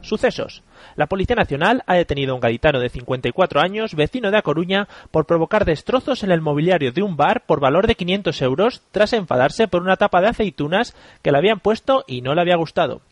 Sucesos. 0.00 0.62
La 0.94 1.08
Policía 1.08 1.34
Nacional 1.34 1.82
ha 1.86 1.94
detenido 1.94 2.32
a 2.32 2.34
un 2.36 2.40
gaditano 2.40 2.78
de 2.78 2.88
54 2.88 3.60
años, 3.60 3.94
vecino 3.94 4.30
de 4.30 4.38
A 4.38 4.42
Coruña, 4.42 4.86
por 5.10 5.26
provocar 5.26 5.64
destrozos 5.64 6.22
en 6.22 6.30
el 6.30 6.40
mobiliario 6.40 6.92
de 6.92 7.02
un 7.02 7.16
bar 7.16 7.44
por 7.44 7.60
valor 7.60 7.88
de 7.88 7.96
500 7.96 8.40
euros 8.42 8.82
tras 8.92 9.12
enfadarse 9.12 9.66
por 9.66 9.82
una 9.82 9.96
tapa 9.96 10.20
de 10.20 10.28
aceitunas 10.28 10.94
que 11.22 11.32
le 11.32 11.38
habían 11.38 11.58
puesto 11.58 12.04
y 12.06 12.22
no 12.22 12.34
le 12.34 12.40
había 12.40 12.56
gustado. 12.56 13.02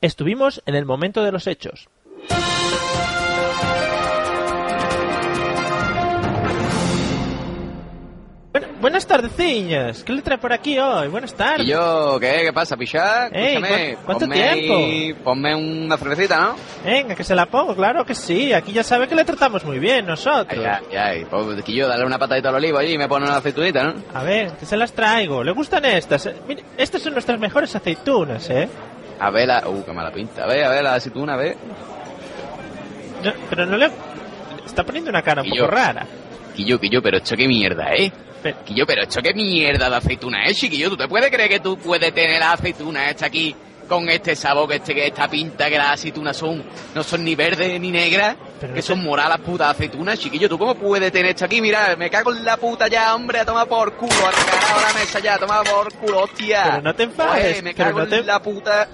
Estuvimos 0.00 0.62
en 0.66 0.74
el 0.76 0.84
momento 0.86 1.24
de 1.24 1.32
los 1.32 1.46
hechos. 1.46 1.88
Buenas 8.80 9.06
tardeciñas. 9.08 10.04
¿Qué 10.04 10.12
le 10.12 10.22
trae 10.22 10.38
por 10.38 10.52
aquí 10.52 10.78
hoy? 10.78 11.08
Buenas 11.08 11.34
tardes. 11.34 11.66
¿Y 11.66 11.70
yo 11.70 12.16
qué? 12.20 12.42
¿Qué 12.44 12.52
pasa, 12.52 12.76
pichar? 12.76 13.36
Escúchame, 13.36 13.96
¿cu- 13.96 14.02
cuánto 14.06 14.26
ponme 14.26 14.42
ahí- 14.48 14.60
tiempo? 15.04 15.24
ponme 15.24 15.54
una 15.56 15.96
cervecita, 15.96 16.40
¿no? 16.40 16.54
Venga, 16.84 17.14
que 17.16 17.24
se 17.24 17.34
la 17.34 17.46
pongo, 17.46 17.74
claro 17.74 18.04
que 18.04 18.14
sí. 18.14 18.52
Aquí 18.52 18.72
ya 18.72 18.84
sabe 18.84 19.08
que 19.08 19.16
le 19.16 19.24
tratamos 19.24 19.64
muy 19.64 19.80
bien 19.80 20.06
nosotros. 20.06 20.64
Ay, 20.64 20.82
ay, 20.92 20.96
ay, 20.96 21.26
pues 21.28 21.62
que 21.64 21.72
yo 21.72 21.88
dale 21.88 22.04
una 22.06 22.18
patadita 22.18 22.50
al 22.50 22.54
olivo 22.54 22.78
allí 22.78 22.92
y 22.94 22.98
me 22.98 23.08
pone 23.08 23.26
una 23.26 23.38
aceitunita, 23.38 23.82
¿no? 23.82 23.94
A 24.14 24.22
ver, 24.22 24.52
que 24.52 24.64
se 24.64 24.76
las 24.76 24.92
traigo. 24.92 25.42
¿Le 25.42 25.50
gustan 25.52 25.84
estas? 25.84 26.26
Eh, 26.26 26.36
Mire, 26.46 26.62
estas 26.76 27.02
son 27.02 27.14
nuestras 27.14 27.38
mejores 27.40 27.74
aceitunas, 27.74 28.48
¿eh? 28.48 28.68
A 29.20 29.30
ver 29.30 29.48
la... 29.48 29.68
Uh, 29.68 29.84
qué 29.84 29.92
mala 29.92 30.10
pinta. 30.12 30.44
A 30.44 30.46
ver, 30.46 30.64
a 30.64 30.68
ver 30.70 30.82
la 30.82 30.94
aceituna, 30.94 31.34
a 31.34 31.36
ver. 31.36 31.56
No, 33.22 33.32
pero 33.50 33.66
no 33.66 33.76
le... 33.76 33.90
Está 34.64 34.84
poniendo 34.84 35.10
una 35.10 35.22
cara 35.22 35.42
un 35.42 35.50
poco 35.50 35.66
rara. 35.66 36.06
Quillo, 36.54 36.78
quillo, 36.78 37.02
pero 37.02 37.18
esto 37.18 37.36
qué 37.36 37.48
mierda, 37.48 37.92
¿eh? 37.94 38.12
Pero- 38.42 38.64
Quillo, 38.64 38.86
pero 38.86 39.02
esto 39.02 39.20
qué 39.20 39.34
mierda 39.34 39.90
de 39.90 39.96
aceituna, 39.96 40.46
¿eh, 40.46 40.54
chiquillo? 40.54 40.90
¿Tú 40.90 40.96
te 40.96 41.08
puedes 41.08 41.30
creer 41.30 41.48
que 41.48 41.60
tú 41.60 41.76
puedes 41.78 42.12
tener 42.14 42.38
la 42.38 42.52
aceituna 42.52 43.10
esta 43.10 43.26
aquí 43.26 43.54
con 43.88 44.08
este 44.10 44.36
sabor, 44.36 44.68
que 44.68 44.76
este, 44.76 44.94
que 44.94 45.06
esta 45.06 45.26
pinta, 45.28 45.68
que 45.70 45.78
las 45.78 45.92
aceitunas 45.94 46.36
son, 46.36 46.62
no 46.94 47.02
son 47.02 47.24
ni 47.24 47.34
verdes 47.34 47.80
ni 47.80 47.90
negras, 47.90 48.36
Pero 48.60 48.74
que 48.74 48.80
no 48.80 48.86
son 48.86 49.00
te- 49.00 49.06
moradas 49.06 49.40
putas 49.40 49.70
aceitunas, 49.70 50.18
chiquillo? 50.18 50.48
¿Tú 50.48 50.58
cómo 50.58 50.74
puedes 50.74 51.10
tener 51.10 51.30
esto 51.30 51.46
aquí? 51.46 51.60
Mira, 51.60 51.96
me 51.96 52.10
cago 52.10 52.32
en 52.34 52.44
la 52.44 52.56
puta 52.58 52.86
ya, 52.86 53.14
hombre, 53.14 53.40
a 53.40 53.44
tomar 53.46 53.66
por 53.66 53.94
culo, 53.94 54.12
a 54.26 54.82
la 54.82 54.92
mesa 55.00 55.18
ya, 55.20 55.34
a 55.34 55.38
tomar 55.38 55.64
por 55.64 55.92
culo, 55.94 56.20
hostia. 56.24 56.62
Pero 56.64 56.82
no 56.82 56.94
te 56.94 57.02
enfades, 57.04 57.62
me 57.62 57.72
pero 57.74 57.90
cago 57.94 58.04
no 58.06 58.14
en 58.16 58.26
la 58.26 58.40
puta... 58.42 58.88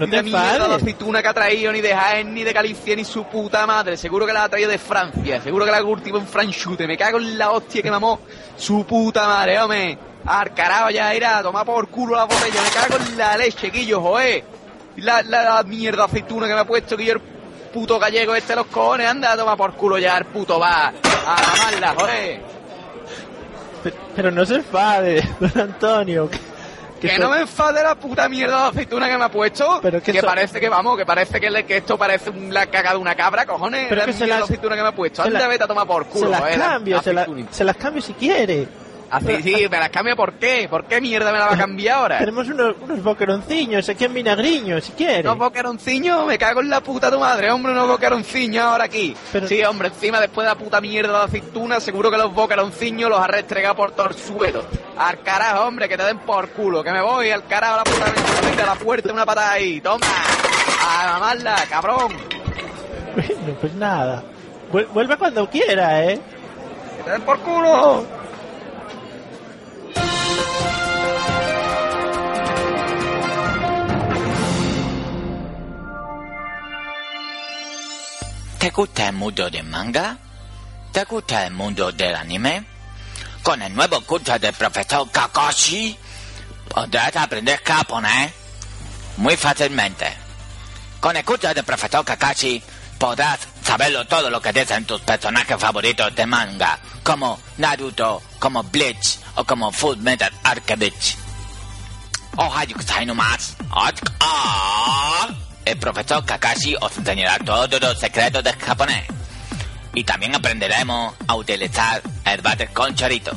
No 0.00 0.06
te 0.10 0.16
la 0.16 0.22
mierda 0.22 0.68
de 0.68 0.74
aceituna 0.76 1.20
que 1.20 1.28
ha 1.28 1.34
traído, 1.34 1.72
ni 1.72 1.80
de 1.82 1.94
Jaén, 1.94 2.32
ni 2.32 2.42
de 2.42 2.52
Galicia, 2.54 2.96
ni 2.96 3.04
su 3.04 3.24
puta 3.24 3.66
madre. 3.66 3.96
Seguro 3.98 4.24
que 4.24 4.32
la 4.32 4.44
ha 4.44 4.48
traído 4.48 4.70
de 4.70 4.78
Francia. 4.78 5.42
Seguro 5.42 5.66
que 5.66 5.70
la 5.70 5.76
ha 5.76 5.82
cultivado 5.82 6.22
en 6.22 6.26
Franchute. 6.28 6.86
Me 6.86 6.96
cago 6.96 7.18
en 7.18 7.36
la 7.36 7.50
hostia 7.50 7.82
que 7.82 7.90
mamó 7.90 8.20
su 8.56 8.86
puta 8.86 9.26
madre, 9.26 9.60
hombre. 9.60 9.98
Al 10.24 10.54
carajo 10.54 10.90
ya 10.90 11.14
irá 11.14 11.38
a 11.38 11.42
tomar 11.42 11.66
por 11.66 11.88
culo 11.88 12.16
la 12.16 12.24
botella. 12.24 12.62
Me 12.62 12.70
cago 12.70 12.96
en 13.04 13.18
la 13.18 13.36
leche, 13.36 13.68
Guillo, 13.70 14.00
joder. 14.00 14.42
Y 14.96 15.02
La, 15.02 15.22
la, 15.22 15.44
la 15.56 15.62
mierda 15.64 16.04
aceituna 16.04 16.46
que 16.46 16.54
me 16.54 16.60
ha 16.60 16.66
puesto, 16.66 16.96
Guillo, 16.96 17.12
el 17.12 17.20
puto 17.70 17.98
gallego 17.98 18.34
este 18.34 18.56
los 18.56 18.66
cojones. 18.66 19.06
Anda 19.06 19.32
a 19.32 19.36
tomar 19.36 19.58
por 19.58 19.74
culo 19.74 19.98
ya 19.98 20.16
el 20.16 20.24
puto 20.24 20.58
va. 20.58 20.88
A 20.88 21.42
la 21.42 21.64
mala, 21.72 21.94
joder. 21.94 22.40
Pero, 23.82 23.96
pero 24.16 24.30
no 24.30 24.46
se 24.46 24.56
enfade, 24.56 25.28
don 25.40 25.58
Antonio. 25.60 26.28
Que, 27.00 27.08
Que 27.08 27.16
so- 27.16 27.22
no 27.22 27.30
me 27.30 27.40
enfade 27.40 27.82
la 27.82 27.94
puta 27.94 28.28
mierda 28.28 28.64
de 28.64 28.68
aceituna 28.68 29.08
que 29.08 29.16
me 29.16 29.24
ha 29.24 29.30
puesto. 29.30 29.78
Pero 29.80 30.02
que 30.02 30.12
que 30.12 30.20
so- 30.20 30.26
parece 30.26 30.60
que 30.60 30.68
vamos, 30.68 30.98
que 30.98 31.06
parece 31.06 31.40
que, 31.40 31.48
le- 31.50 31.64
que 31.64 31.78
esto 31.78 31.96
parece 31.96 32.30
la 32.50 32.66
caga 32.66 32.90
de 32.92 32.98
una 32.98 33.14
cabra, 33.14 33.46
cojones. 33.46 33.86
Pero 33.88 34.00
la 34.02 34.06
que 34.06 34.12
se 34.12 34.18
mierda 34.18 34.34
de 34.34 34.40
las- 34.40 34.50
aceituna 34.50 34.76
que 34.76 34.82
me 34.82 34.88
ha 34.88 34.94
puesto. 34.94 35.22
se 35.22 35.28
Anda, 35.28 35.40
la- 35.40 35.48
vete 35.48 35.64
a 35.64 35.66
tomar 35.66 35.86
por 35.86 36.04
Se 36.04 36.10
culo, 36.10 36.28
las 36.28 36.40
joder, 36.40 36.58
la 36.58 36.64
cambio, 36.66 37.02
se, 37.02 37.12
la- 37.14 37.26
se 37.50 37.64
las 37.64 37.76
cambio 37.76 38.02
si 38.02 38.12
quiere. 38.12 38.68
Así, 39.10 39.42
sí, 39.42 39.66
¿me 39.68 39.78
las 39.78 39.90
cambia 39.90 40.14
por 40.14 40.34
qué? 40.34 40.68
¿Por 40.70 40.84
qué 40.84 41.00
mierda 41.00 41.32
me 41.32 41.38
la 41.38 41.46
va 41.46 41.54
a 41.54 41.58
cambiar 41.58 41.96
ahora? 41.98 42.18
Tenemos 42.20 42.46
unos, 42.48 42.76
unos 42.80 43.02
boqueronciños 43.02 43.88
aquí 43.88 44.04
en 44.04 44.14
vinagriño, 44.14 44.80
si 44.80 44.92
quieres. 44.92 45.24
¿Unos 45.24 45.38
boqueronciños? 45.38 46.24
Me 46.26 46.38
cago 46.38 46.60
en 46.60 46.70
la 46.70 46.80
puta 46.80 47.10
tu 47.10 47.18
madre, 47.18 47.50
hombre, 47.50 47.72
unos 47.72 47.88
boqueronciños 47.88 48.62
ahora 48.64 48.84
aquí. 48.84 49.16
Pero- 49.32 49.48
Sí, 49.48 49.64
hombre, 49.64 49.88
encima 49.88 50.20
después 50.20 50.44
de 50.46 50.50
la 50.54 50.58
puta 50.58 50.80
mierda 50.80 51.18
de 51.18 51.24
aceituna, 51.24 51.80
seguro 51.80 52.10
que 52.10 52.18
los 52.18 52.32
boqueronciños 52.32 53.10
los 53.10 53.18
ha 53.20 53.26
restregado 53.26 53.74
por 53.74 53.90
todo 53.92 54.08
el 54.10 54.14
suelo. 54.14 54.62
Al 54.96 55.20
carajo, 55.22 55.64
hombre, 55.64 55.88
que 55.88 55.96
te 55.96 56.04
den 56.04 56.18
por 56.20 56.50
culo, 56.50 56.84
que 56.84 56.92
me 56.92 57.00
voy 57.02 57.30
al 57.30 57.44
carajo 57.46 57.74
a 57.74 57.76
la 57.78 57.84
puta 57.84 58.04
mierda, 58.44 58.62
a 58.62 58.66
la 58.66 58.74
puerta 58.76 59.12
una 59.12 59.26
patada 59.26 59.52
ahí, 59.52 59.80
toma. 59.80 60.06
A 60.86 61.12
mamarla, 61.14 61.56
cabrón. 61.68 62.12
Bueno, 63.16 63.54
pues 63.60 63.74
nada. 63.74 64.22
Vuel- 64.72 64.86
Vuelve 64.92 65.16
cuando 65.16 65.50
quiera, 65.50 66.04
¿eh? 66.04 66.20
Que 66.98 67.02
te 67.02 67.10
den 67.10 67.22
por 67.22 67.38
culo. 67.40 68.04
¿Te 78.60 78.68
gusta 78.68 79.08
el 79.08 79.14
mundo 79.14 79.48
del 79.48 79.64
manga? 79.64 80.18
¿Te 80.92 81.04
gusta 81.04 81.46
el 81.46 81.54
mundo 81.54 81.90
del 81.92 82.14
anime? 82.14 82.62
Con 83.42 83.62
el 83.62 83.74
nuevo 83.74 84.02
curso 84.02 84.38
del 84.38 84.52
profesor 84.52 85.10
Kakashi 85.10 85.96
podrás 86.68 87.16
aprender 87.16 87.58
japonés 87.64 88.30
muy 89.16 89.34
fácilmente. 89.38 90.14
Con 91.00 91.16
el 91.16 91.24
curso 91.24 91.54
del 91.54 91.64
profesor 91.64 92.04
Kakashi 92.04 92.62
podrás 92.98 93.38
saberlo 93.64 94.06
todo 94.06 94.28
lo 94.28 94.42
que 94.42 94.52
dicen 94.52 94.84
tus 94.84 95.00
personajes 95.00 95.56
favoritos 95.58 96.14
de 96.14 96.26
manga, 96.26 96.78
como 97.02 97.40
Naruto, 97.56 98.20
como 98.38 98.62
Bleach 98.64 99.20
o 99.36 99.44
como 99.44 99.72
Full 99.72 99.96
Metal 100.00 100.30
Alchemist. 100.44 101.16
Ohayou 102.36 102.76
gozai 102.76 103.06
no 103.06 103.14
más. 103.14 103.56
El 105.64 105.78
profesor 105.78 106.24
Kakashi 106.24 106.74
os 106.80 106.96
enseñará 106.96 107.38
todos 107.44 107.80
los 107.80 107.98
secretos 107.98 108.42
del 108.42 108.56
japonés. 108.56 109.06
Y 109.94 110.04
también 110.04 110.34
aprenderemos 110.34 111.14
a 111.26 111.34
utilizar 111.36 112.02
el 112.24 112.40
bate 112.40 112.68
con 112.68 112.94
chorito. 112.94 113.32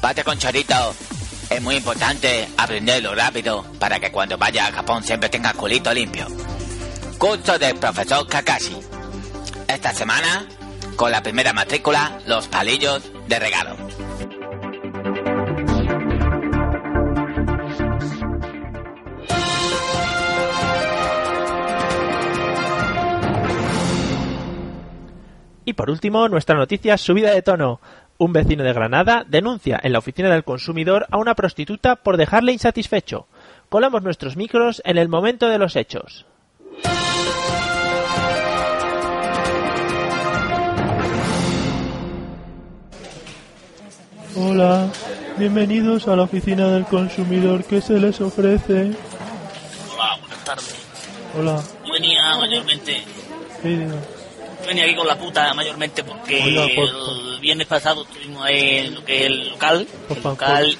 Bate 0.00 0.24
con 0.24 0.38
chorito 0.38 0.94
es 1.50 1.60
muy 1.60 1.76
importante 1.76 2.48
aprenderlo 2.56 3.14
rápido 3.14 3.64
para 3.80 3.98
que 3.98 4.12
cuando 4.12 4.38
vaya 4.38 4.68
a 4.68 4.72
Japón 4.72 5.02
siempre 5.02 5.28
tenga 5.28 5.52
culito 5.52 5.92
limpio. 5.92 6.26
Curso 7.18 7.58
del 7.58 7.76
profesor 7.76 8.26
Kakashi. 8.26 8.76
Esta 9.66 9.92
semana, 9.92 10.46
con 10.96 11.10
la 11.10 11.22
primera 11.22 11.52
matrícula, 11.52 12.20
los 12.26 12.46
palillos 12.46 13.02
de 13.26 13.38
regalo. 13.38 13.76
Y 25.70 25.72
por 25.72 25.88
último, 25.88 26.28
nuestra 26.28 26.56
noticia 26.56 26.98
subida 26.98 27.30
de 27.30 27.42
tono. 27.42 27.80
Un 28.18 28.32
vecino 28.32 28.64
de 28.64 28.72
Granada 28.72 29.24
denuncia 29.28 29.78
en 29.80 29.92
la 29.92 30.00
oficina 30.00 30.28
del 30.28 30.42
consumidor 30.42 31.06
a 31.12 31.16
una 31.16 31.36
prostituta 31.36 31.94
por 31.94 32.16
dejarle 32.16 32.50
insatisfecho. 32.50 33.28
Colamos 33.68 34.02
nuestros 34.02 34.36
micros 34.36 34.82
en 34.84 34.98
el 34.98 35.08
momento 35.08 35.48
de 35.48 35.58
los 35.58 35.76
hechos. 35.76 36.26
Hola, 44.34 44.88
bienvenidos 45.38 46.08
a 46.08 46.16
la 46.16 46.24
oficina 46.24 46.66
del 46.66 46.86
consumidor. 46.86 47.62
¿Qué 47.62 47.80
se 47.80 48.00
les 48.00 48.20
ofrece? 48.20 48.90
Hola, 49.94 50.16
buenas 50.18 50.44
tardes. 50.44 50.76
Hola, 51.38 51.62
Yo 51.86 51.92
venía 51.92 52.36
mayormente, 52.40 53.04
sí, 53.62 53.86
venía 54.70 54.84
aquí 54.84 54.94
con 54.94 55.06
la 55.06 55.16
puta 55.18 55.52
mayormente 55.54 56.02
porque 56.04 56.42
Oiga, 56.42 56.66
por- 56.74 56.88
el 56.88 57.40
viernes 57.40 57.66
pasado 57.66 58.02
estuvimos 58.02 58.46
en 58.48 58.94
lo 58.94 59.04
que 59.04 59.20
es 59.20 59.26
el 59.26 59.50
local, 59.50 59.86
Por 60.08 60.16
el 60.16 60.22
favor. 60.22 60.38
local 60.40 60.76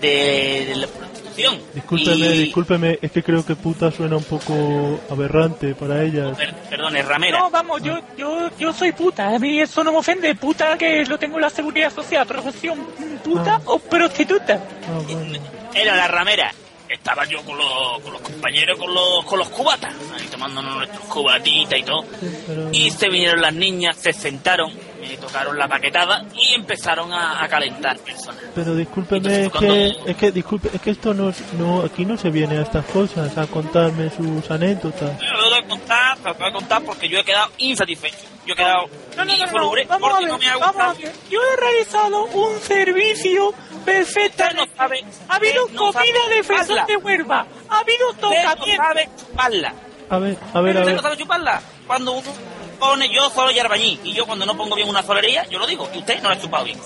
de, 0.00 0.66
de 0.68 0.76
la 0.76 0.86
prostitución. 0.86 1.58
discúlpeme, 1.74 2.26
Y- 2.26 2.38
discúlpeme, 2.38 2.98
es 3.02 3.10
que 3.12 3.22
creo 3.22 3.44
que 3.44 3.56
puta 3.56 3.90
suena 3.90 4.16
un 4.16 4.24
poco 4.24 5.00
aberrante 5.10 5.74
para 5.74 6.02
ellas. 6.02 6.36
Per- 6.36 6.54
perdón, 6.70 6.96
es 6.96 7.04
ramera. 7.06 7.38
No, 7.38 7.50
vamos, 7.50 7.82
yo, 7.82 7.98
yo, 8.16 8.50
yo 8.58 8.72
soy 8.72 8.92
puta. 8.92 9.28
A 9.34 9.38
mí 9.38 9.60
eso 9.60 9.82
no 9.84 9.92
me 9.92 9.98
ofende. 9.98 10.34
Puta 10.34 10.76
que 10.78 11.04
lo 11.06 11.18
tengo 11.18 11.36
en 11.36 11.42
la 11.42 11.50
seguridad 11.50 11.92
social. 11.92 12.26
Profesión 12.26 12.78
puta 13.24 13.56
Ah. 13.56 13.62
o 13.66 13.78
prostituta. 13.78 14.60
Ah, 14.88 15.00
bueno. 15.06 15.38
Era 15.74 15.96
la 15.96 16.08
ramera. 16.08 16.52
Estaba 16.90 17.24
yo 17.24 17.40
con 17.42 17.56
los, 17.56 18.00
con 18.02 18.12
los 18.12 18.20
compañeros, 18.20 18.76
con 18.78 18.92
los, 18.92 19.24
con 19.24 19.38
los 19.38 19.48
cubatas, 19.50 19.94
ahí 20.18 20.26
tomándonos 20.26 20.74
nuestros 20.74 21.04
cubatitas 21.04 21.78
y 21.78 21.82
todo. 21.84 22.04
Y 22.72 22.90
se 22.90 23.08
vinieron 23.08 23.40
las 23.40 23.54
niñas, 23.54 23.96
se 23.96 24.12
sentaron, 24.12 24.72
me 25.00 25.16
tocaron 25.16 25.56
la 25.56 25.68
paquetada 25.68 26.24
y 26.34 26.54
empezaron 26.54 27.12
a, 27.12 27.44
a 27.44 27.48
calentar 27.48 27.96
personas. 28.00 28.42
Pero 28.56 28.74
discúlpeme, 28.74 29.28
es 29.28 29.38
Entonces, 29.44 29.52
que, 29.52 29.66
cuando- 29.94 30.10
es 30.10 30.16
que, 30.16 30.32
disculpe, 30.32 30.70
es 30.74 30.80
que 30.80 30.90
esto 30.90 31.14
no, 31.14 31.32
no, 31.58 31.82
aquí 31.82 32.04
no 32.04 32.16
se 32.16 32.30
viene 32.30 32.58
a 32.58 32.62
estas 32.62 32.84
cosas, 32.86 33.38
a 33.38 33.46
contarme 33.46 34.10
sus 34.10 34.50
anécdotas. 34.50 35.16
Yo 35.20 35.32
lo 35.32 35.48
voy 35.50 35.58
a 35.58 35.68
contar, 35.68 36.18
lo 36.24 36.34
voy 36.34 36.48
a 36.48 36.52
contar 36.52 36.82
porque 36.82 37.08
yo 37.08 37.18
he 37.20 37.24
quedado 37.24 37.50
insatisfecho. 37.58 38.16
Yo 38.46 38.54
he 38.54 38.56
quedado 38.56 38.86
No, 39.16 39.24
no, 39.24 39.24
no, 39.26 39.36
no. 39.36 39.44
insalubre 39.44 39.84
Vamos 39.86 40.08
a 40.08 40.12
porque 40.12 40.24
ver, 40.24 40.32
no 40.32 40.38
me 40.38 40.48
ha 40.48 40.56
vamos 40.56 40.66
a 40.82 40.88
gustado. 40.88 40.94
ver. 41.04 41.12
Yo 41.30 41.38
he 41.40 41.56
realizado 41.60 42.24
un 42.24 42.58
servicio 42.60 43.54
perfecto. 43.84 44.42
Usted 44.44 44.56
no 44.56 44.66
sabe- 44.76 45.04
Ha 45.28 45.34
habido 45.36 45.68
no 45.68 45.78
comida 45.92 46.18
sabe 46.24 46.34
de 46.36 46.42
fresón 46.42 46.66
chuparla. 46.68 46.86
de 46.86 46.96
huerva. 46.96 47.46
Ha 47.68 47.78
habido 47.80 48.10
Usted 48.10 48.22
no 48.22 48.28
tocamiento. 48.50 48.82
sabe 48.82 49.08
chuparla. 49.18 49.74
A 50.10 50.18
ver, 50.18 50.36
a 50.54 50.60
ver, 50.60 50.72
Pero 50.74 50.80
a 50.82 50.86
ver. 50.86 50.94
no 50.96 51.02
sabe 51.02 51.16
chuparla. 51.16 51.62
Cuando 51.86 52.12
uno 52.12 52.32
pone 52.78 53.08
yo 53.12 53.28
solo 53.30 53.50
yarbañí 53.50 54.00
y 54.04 54.14
yo 54.14 54.26
cuando 54.26 54.46
no 54.46 54.56
pongo 54.56 54.74
bien 54.76 54.88
una 54.88 55.02
solería, 55.02 55.44
yo 55.48 55.58
lo 55.58 55.66
digo. 55.66 55.88
Y 55.94 55.98
usted 55.98 56.20
no 56.22 56.28
la 56.30 56.34
ha 56.36 56.40
chupado 56.40 56.64
bien. 56.64 56.78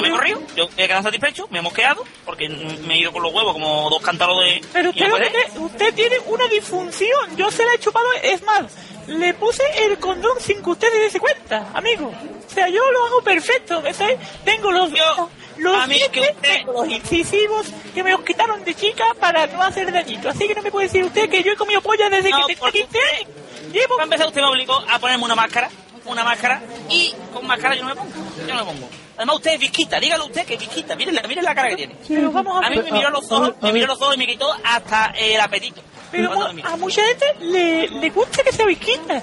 No 0.00 0.02
me 0.02 0.08
he 0.08 0.10
corrido, 0.12 0.42
yo 0.56 0.68
he 0.76 0.86
quedado 0.86 1.02
satisfecho, 1.02 1.46
me 1.50 1.58
he 1.58 1.62
mosqueado, 1.62 2.04
porque 2.24 2.48
me 2.48 2.94
he 2.94 2.98
ido 2.98 3.12
con 3.12 3.22
los 3.22 3.32
huevos 3.32 3.52
como 3.52 3.88
dos 3.90 4.02
cántaros 4.02 4.42
de... 4.44 4.60
Pero 4.72 4.90
usted, 4.90 5.08
no 5.08 5.16
tiene- 5.16 5.58
usted 5.58 5.94
tiene 5.94 6.16
una 6.26 6.46
disfunción. 6.48 7.36
Yo 7.36 7.50
se 7.50 7.64
la 7.64 7.74
he 7.74 7.78
chupado. 7.78 8.06
Es 8.22 8.42
más, 8.44 8.64
le 9.06 9.34
puse 9.34 9.62
el 9.86 9.98
condón 9.98 10.38
sin 10.40 10.62
que 10.62 10.70
usted 10.70 10.90
se 10.90 11.00
diese 11.04 11.20
cuenta, 11.20 11.68
amigo. 11.74 12.06
O 12.46 12.50
sea, 12.52 12.68
yo 12.68 12.90
lo 12.90 13.06
hago 13.06 13.22
perfecto. 13.22 13.80
¿me 13.80 13.92
sabe? 13.94 14.18
Tengo 14.44 14.70
los, 14.72 14.90
Yo- 14.92 15.28
los 15.58 15.88
dientes, 15.88 16.36
tengo 16.40 16.72
los 16.72 16.88
incisivos 16.88 17.66
que 17.94 18.02
me 18.02 18.10
los 18.12 18.22
quitaron 18.22 18.64
de 18.64 18.74
chica 18.74 19.04
para 19.20 19.46
no 19.48 19.62
hacer 19.62 19.92
dañito. 19.92 20.28
Así 20.28 20.46
que 20.48 20.54
no 20.54 20.62
me 20.62 20.70
puede 20.70 20.86
decir 20.86 21.04
usted 21.04 21.28
que 21.28 21.42
yo 21.42 21.52
he 21.52 21.56
comido 21.56 21.80
polla 21.82 22.08
desde 22.08 22.30
No, 22.30 22.46
que 22.46 22.56
porque 22.56 22.80
15 22.82 22.98
años. 23.16 23.28
Llevo... 23.72 23.94
Para 23.96 24.04
empezar, 24.04 24.26
usted 24.28 24.40
me 24.40 24.48
obligó 24.48 24.74
a 24.88 24.98
ponerme 24.98 25.24
una 25.24 25.34
máscara, 25.36 25.70
una 26.10 26.24
máscara, 26.24 26.62
y 26.88 27.12
con 27.32 27.46
máscara 27.46 27.74
yo 27.76 27.82
no 27.82 27.88
me 27.90 27.96
pongo, 27.96 28.10
yo 28.46 28.54
no 28.54 28.64
me 28.64 28.72
pongo. 28.72 28.88
Además, 29.16 29.36
usted 29.36 29.52
es 29.52 29.60
visquita, 29.60 30.00
dígalo 30.00 30.26
usted 30.26 30.46
que 30.46 30.54
es 30.54 30.60
visquita, 30.60 30.96
mire 30.96 31.12
la, 31.12 31.22
mire 31.22 31.42
la 31.42 31.54
cara 31.54 31.68
que 31.70 31.76
tiene. 31.76 31.94
Pero 32.08 32.32
vamos 32.32 32.62
a 32.62 32.66
A 32.66 32.70
mí 32.70 32.76
me 32.82 32.90
miró 32.92 33.10
los 33.10 33.30
ojos, 33.30 33.54
me 33.60 33.72
miró 33.72 33.86
los 33.86 34.00
ojos 34.00 34.14
y 34.14 34.18
me 34.18 34.26
quitó 34.26 34.46
hasta 34.64 35.12
el 35.16 35.40
apetito. 35.40 35.82
Pero 36.10 36.32
a 36.32 36.76
mucha 36.76 37.02
gente 37.04 37.26
le, 37.40 37.88
le 37.88 38.10
gusta 38.10 38.42
que 38.42 38.50
sea 38.52 38.66
visquita. 38.66 39.22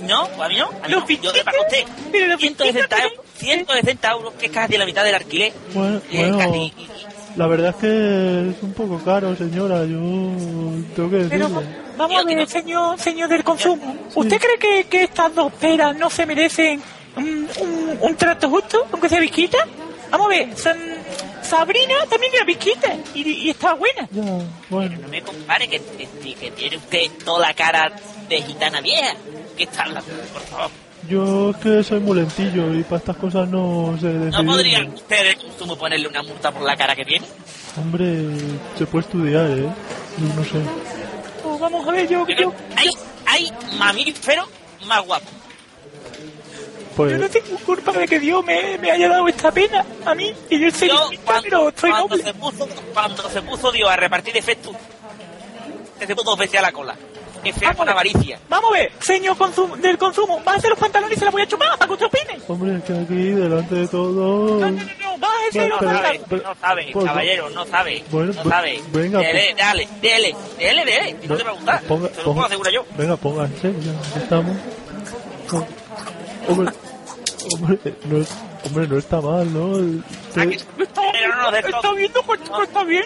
No, 0.00 0.28
pues 0.28 0.40
a 0.40 0.48
mí 0.48 0.56
no. 0.56 0.66
A 0.82 0.86
mí 0.86 0.92
Los 0.92 1.08
no. 1.08 1.16
Yo 1.22 1.32
le 1.32 1.42
pago 1.42 1.56
a 1.56 1.62
usted 1.62 1.84
pero 2.12 2.26
los 2.26 2.38
160 2.40 2.96
bichitos 2.96 3.12
euros, 3.12 3.26
160 3.38 4.10
euros, 4.10 4.34
que 4.34 4.46
es 4.46 4.52
casi 4.52 4.76
la 4.76 4.84
mitad 4.84 5.02
del 5.04 5.14
alquiler. 5.14 5.52
Bueno, 5.72 6.02
Y 6.10 6.16
es 6.18 6.30
bueno, 6.30 6.38
casi- 6.38 6.58
y- 6.76 6.88
la 7.36 7.46
verdad 7.46 7.70
es 7.70 7.76
que 7.76 8.50
es 8.50 8.62
un 8.62 8.72
poco 8.72 8.98
caro, 9.04 9.34
señora, 9.36 9.84
yo 9.84 9.98
tengo 10.94 11.10
que 11.10 11.26
Pero 11.28 11.48
decirle. 11.48 11.66
vamos 11.96 12.16
a 12.18 12.24
ver, 12.24 12.48
señor, 12.48 12.98
señor 12.98 13.28
del 13.28 13.44
consumo. 13.44 13.94
¿Usted 14.14 14.38
cree 14.38 14.58
que, 14.58 14.88
que 14.88 15.02
estas 15.04 15.34
dos 15.34 15.52
peras 15.52 15.96
no 15.96 16.08
se 16.10 16.24
merecen 16.26 16.80
un, 17.16 17.48
un, 17.60 17.98
un 18.00 18.16
trato 18.16 18.48
justo, 18.48 18.86
aunque 18.92 19.08
sea 19.08 19.20
visquita? 19.20 19.58
Vamos 20.10 20.26
a 20.28 20.30
ver, 20.30 20.56
San- 20.56 20.96
Sabrina 21.42 21.94
también 22.08 22.32
era 22.34 22.44
visquita 22.44 22.92
y, 23.14 23.22
y 23.28 23.50
estaba 23.50 23.74
buena. 23.74 24.08
Ya, 24.10 24.22
bueno. 24.70 24.96
No 25.02 25.08
me 25.08 25.22
compare 25.22 25.68
que, 25.68 25.80
que, 25.80 26.34
que 26.34 26.50
tiene 26.52 26.76
usted 26.76 27.00
toda 27.24 27.48
la 27.48 27.54
cara 27.54 27.92
de 28.28 28.42
gitana 28.42 28.80
vieja. 28.80 29.14
¿Qué 29.56 29.64
está 29.64 29.82
hablando? 29.84 30.10
Por 30.32 30.42
favor. 30.42 30.70
Yo 31.08 31.50
es 31.50 31.56
que 31.58 31.84
soy 31.84 32.00
muy 32.00 32.16
lentillo 32.16 32.74
y 32.74 32.82
para 32.82 32.96
estas 32.96 33.16
cosas 33.16 33.48
no 33.48 33.96
sé 34.00 34.08
¿No 34.08 34.24
decidir. 34.24 34.46
podría 34.46 34.84
usted 34.84 35.22
de 35.28 35.35
consumo 35.66 35.76
ponerle 35.78 36.08
una 36.08 36.22
multa 36.22 36.50
por 36.52 36.62
la 36.62 36.76
cara 36.76 36.94
que 36.94 37.04
tiene? 37.04 37.26
Hombre, 37.78 38.24
se 38.78 38.86
puede 38.86 39.04
estudiar, 39.04 39.46
¿eh? 39.50 39.68
Yo 40.18 40.34
no 40.34 40.44
sé. 40.44 40.60
Pues 41.42 41.60
vamos 41.60 41.86
a 41.88 41.90
ver, 41.92 42.08
yo, 42.08 42.26
yo, 42.28 42.52
Hay, 42.76 42.90
hay 43.26 43.52
mamíferos 43.78 44.48
más 44.86 45.04
guapos. 45.04 45.28
Pues, 46.96 47.12
yo 47.12 47.18
no 47.18 47.28
tengo 47.28 47.58
culpa 47.58 47.92
de 47.92 48.08
que 48.08 48.18
Dios 48.18 48.42
me, 48.44 48.78
me 48.78 48.90
haya 48.90 49.08
dado 49.10 49.28
esta 49.28 49.52
pena 49.52 49.84
a 50.06 50.14
mí 50.14 50.32
y 50.48 50.58
yo 50.58 50.70
soy 50.70 50.88
Yo, 50.88 51.10
visquita, 51.10 51.40
pero 51.42 51.58
cuando, 51.60 51.78
soy 51.78 51.90
cuando 51.90 52.08
noble. 52.16 52.22
se 52.22 52.34
puso, 52.34 52.68
cuando 52.94 53.28
se 53.30 53.42
puso 53.42 53.72
Dios 53.72 53.90
a 53.90 53.96
repartir 53.96 54.34
efectos, 54.36 54.74
se 55.98 56.14
puso 56.14 56.24
dos 56.30 56.38
veces 56.38 56.58
a 56.58 56.62
la 56.62 56.72
cola. 56.72 56.96
Fea 57.60 57.74
con 57.74 57.88
avaricia. 57.88 58.40
Vamos 58.48 58.70
a 58.72 58.74
ver, 58.74 58.92
señor 58.98 59.36
consum- 59.36 59.76
del 59.76 59.96
consumo, 59.96 60.40
bájese 60.44 60.68
los 60.68 60.78
pantalones 60.78 61.16
y 61.16 61.20
se 61.20 61.24
la 61.26 61.30
voy 61.30 61.42
a 61.42 61.46
chupar 61.46 61.68
para 61.78 61.86
que 61.86 61.92
usted 61.92 62.06
opine. 62.06 62.40
hombre, 62.48 62.76
es 62.78 62.82
que 62.82 62.92
aquí 62.92 63.14
delante 63.14 63.74
de 63.76 63.86
todo... 63.86 64.58
No, 64.58 64.70
no, 64.70 64.82
no, 64.82 65.05
no, 65.18 65.26
baje 65.26 65.48
ese 65.48 65.68
No 65.68 65.78
sabe, 65.78 66.20
no 66.42 66.54
sabe, 66.60 66.88
pues, 66.92 67.04
caballero, 67.06 67.50
no 67.50 67.66
sabe, 67.66 68.04
Bueno, 68.10 68.32
no 68.32 68.42
pues, 68.42 68.54
sabe. 68.54 68.82
venga, 68.92 69.18
Dele, 69.20 69.54
dale, 69.56 69.88
dele, 70.00 70.34
dele, 70.58 70.84
dele, 70.84 71.16
y 71.22 71.26
no 71.28 71.36
te 71.36 71.42
va 71.44 71.50
a 71.50 71.54
gustar, 71.54 71.82
Ponga- 71.84 72.08
te 72.08 72.16
lo 72.18 72.24
ponga- 72.24 72.34
puedo 72.34 72.46
asegurar 72.46 72.72
yo. 72.72 72.84
Venga, 72.96 73.16
pónganse, 73.16 73.72
ya 74.14 74.20
estamos. 74.20 74.56
Hombre, 76.48 76.72
hombre, 77.52 77.78
no, 78.04 78.18
es- 78.18 78.28
hombre, 78.64 78.88
no 78.88 78.98
está 78.98 79.20
mal, 79.20 79.52
¿no? 79.52 79.66
Usted- 79.72 80.60
Pero 80.76 81.36
no 81.36 81.44
todo. 81.44 81.56
¿Está 81.56 81.92
viendo 81.92 82.22
que 82.22 82.62
está 82.64 82.84
bien? 82.84 83.04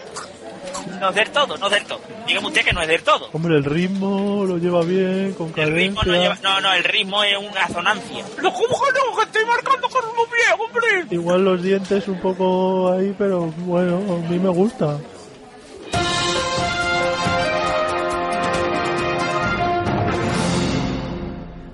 No 1.01 1.09
es 1.09 1.15
del 1.15 1.31
todo, 1.31 1.57
no 1.57 1.67
es 1.67 1.73
del 1.73 1.85
todo. 1.85 2.01
Dígame 2.27 2.47
usted 2.49 2.65
que 2.65 2.73
no 2.73 2.83
es 2.83 2.89
del 2.89 3.03
todo. 3.03 3.29
hombre, 3.33 3.57
el 3.57 3.65
ritmo 3.65 4.45
lo 4.47 4.59
lleva 4.59 4.83
bien, 4.83 5.35
con 5.35 5.53
El 5.57 5.73
ritmo 5.73 6.01
cadencia. 6.01 6.29
no 6.29 6.35
lleva, 6.37 6.39
no, 6.43 6.61
no, 6.61 6.73
el 6.75 6.85
ritmo 6.85 7.23
es 7.25 7.37
una 7.39 7.63
asonancia. 7.65 8.25
¿Pero 8.37 8.53
cómo 8.53 8.67
que 8.69 8.93
no? 8.93 9.17
Que 9.17 9.23
estoy 9.25 9.45
marcando 9.47 9.89
con 9.89 10.05
un 10.05 10.13
pie, 10.13 10.55
hombre. 10.59 11.15
Igual 11.15 11.45
los 11.45 11.63
dientes 11.63 12.09
un 12.09 12.21
poco 12.21 12.93
ahí, 12.93 13.15
pero 13.19 13.47
bueno, 13.65 13.97
a 13.97 14.29
mí 14.31 14.39
me 14.39 14.49
gusta. 14.51 14.99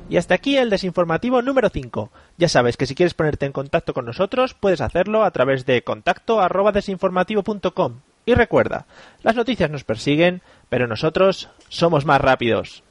Y 0.08 0.18
hasta 0.18 0.34
aquí 0.34 0.56
el 0.56 0.70
desinformativo 0.70 1.42
número 1.42 1.68
5. 1.68 2.10
Ya 2.38 2.48
sabes 2.48 2.76
que 2.76 2.86
si 2.86 2.94
quieres 2.94 3.14
ponerte 3.14 3.44
en 3.44 3.52
contacto 3.52 3.92
con 3.92 4.04
nosotros, 4.06 4.54
puedes 4.54 4.80
hacerlo 4.80 5.24
a 5.24 5.30
través 5.32 5.66
de 5.66 5.82
contacto 5.82 6.40
arroba 6.40 6.70
desinformativo.com. 6.72 8.00
Y 8.26 8.34
recuerda, 8.34 8.86
las 9.22 9.36
noticias 9.36 9.70
nos 9.70 9.84
persiguen, 9.84 10.42
pero 10.68 10.88
nosotros 10.88 11.48
somos 11.68 12.04
más 12.04 12.20
rápidos. 12.20 12.82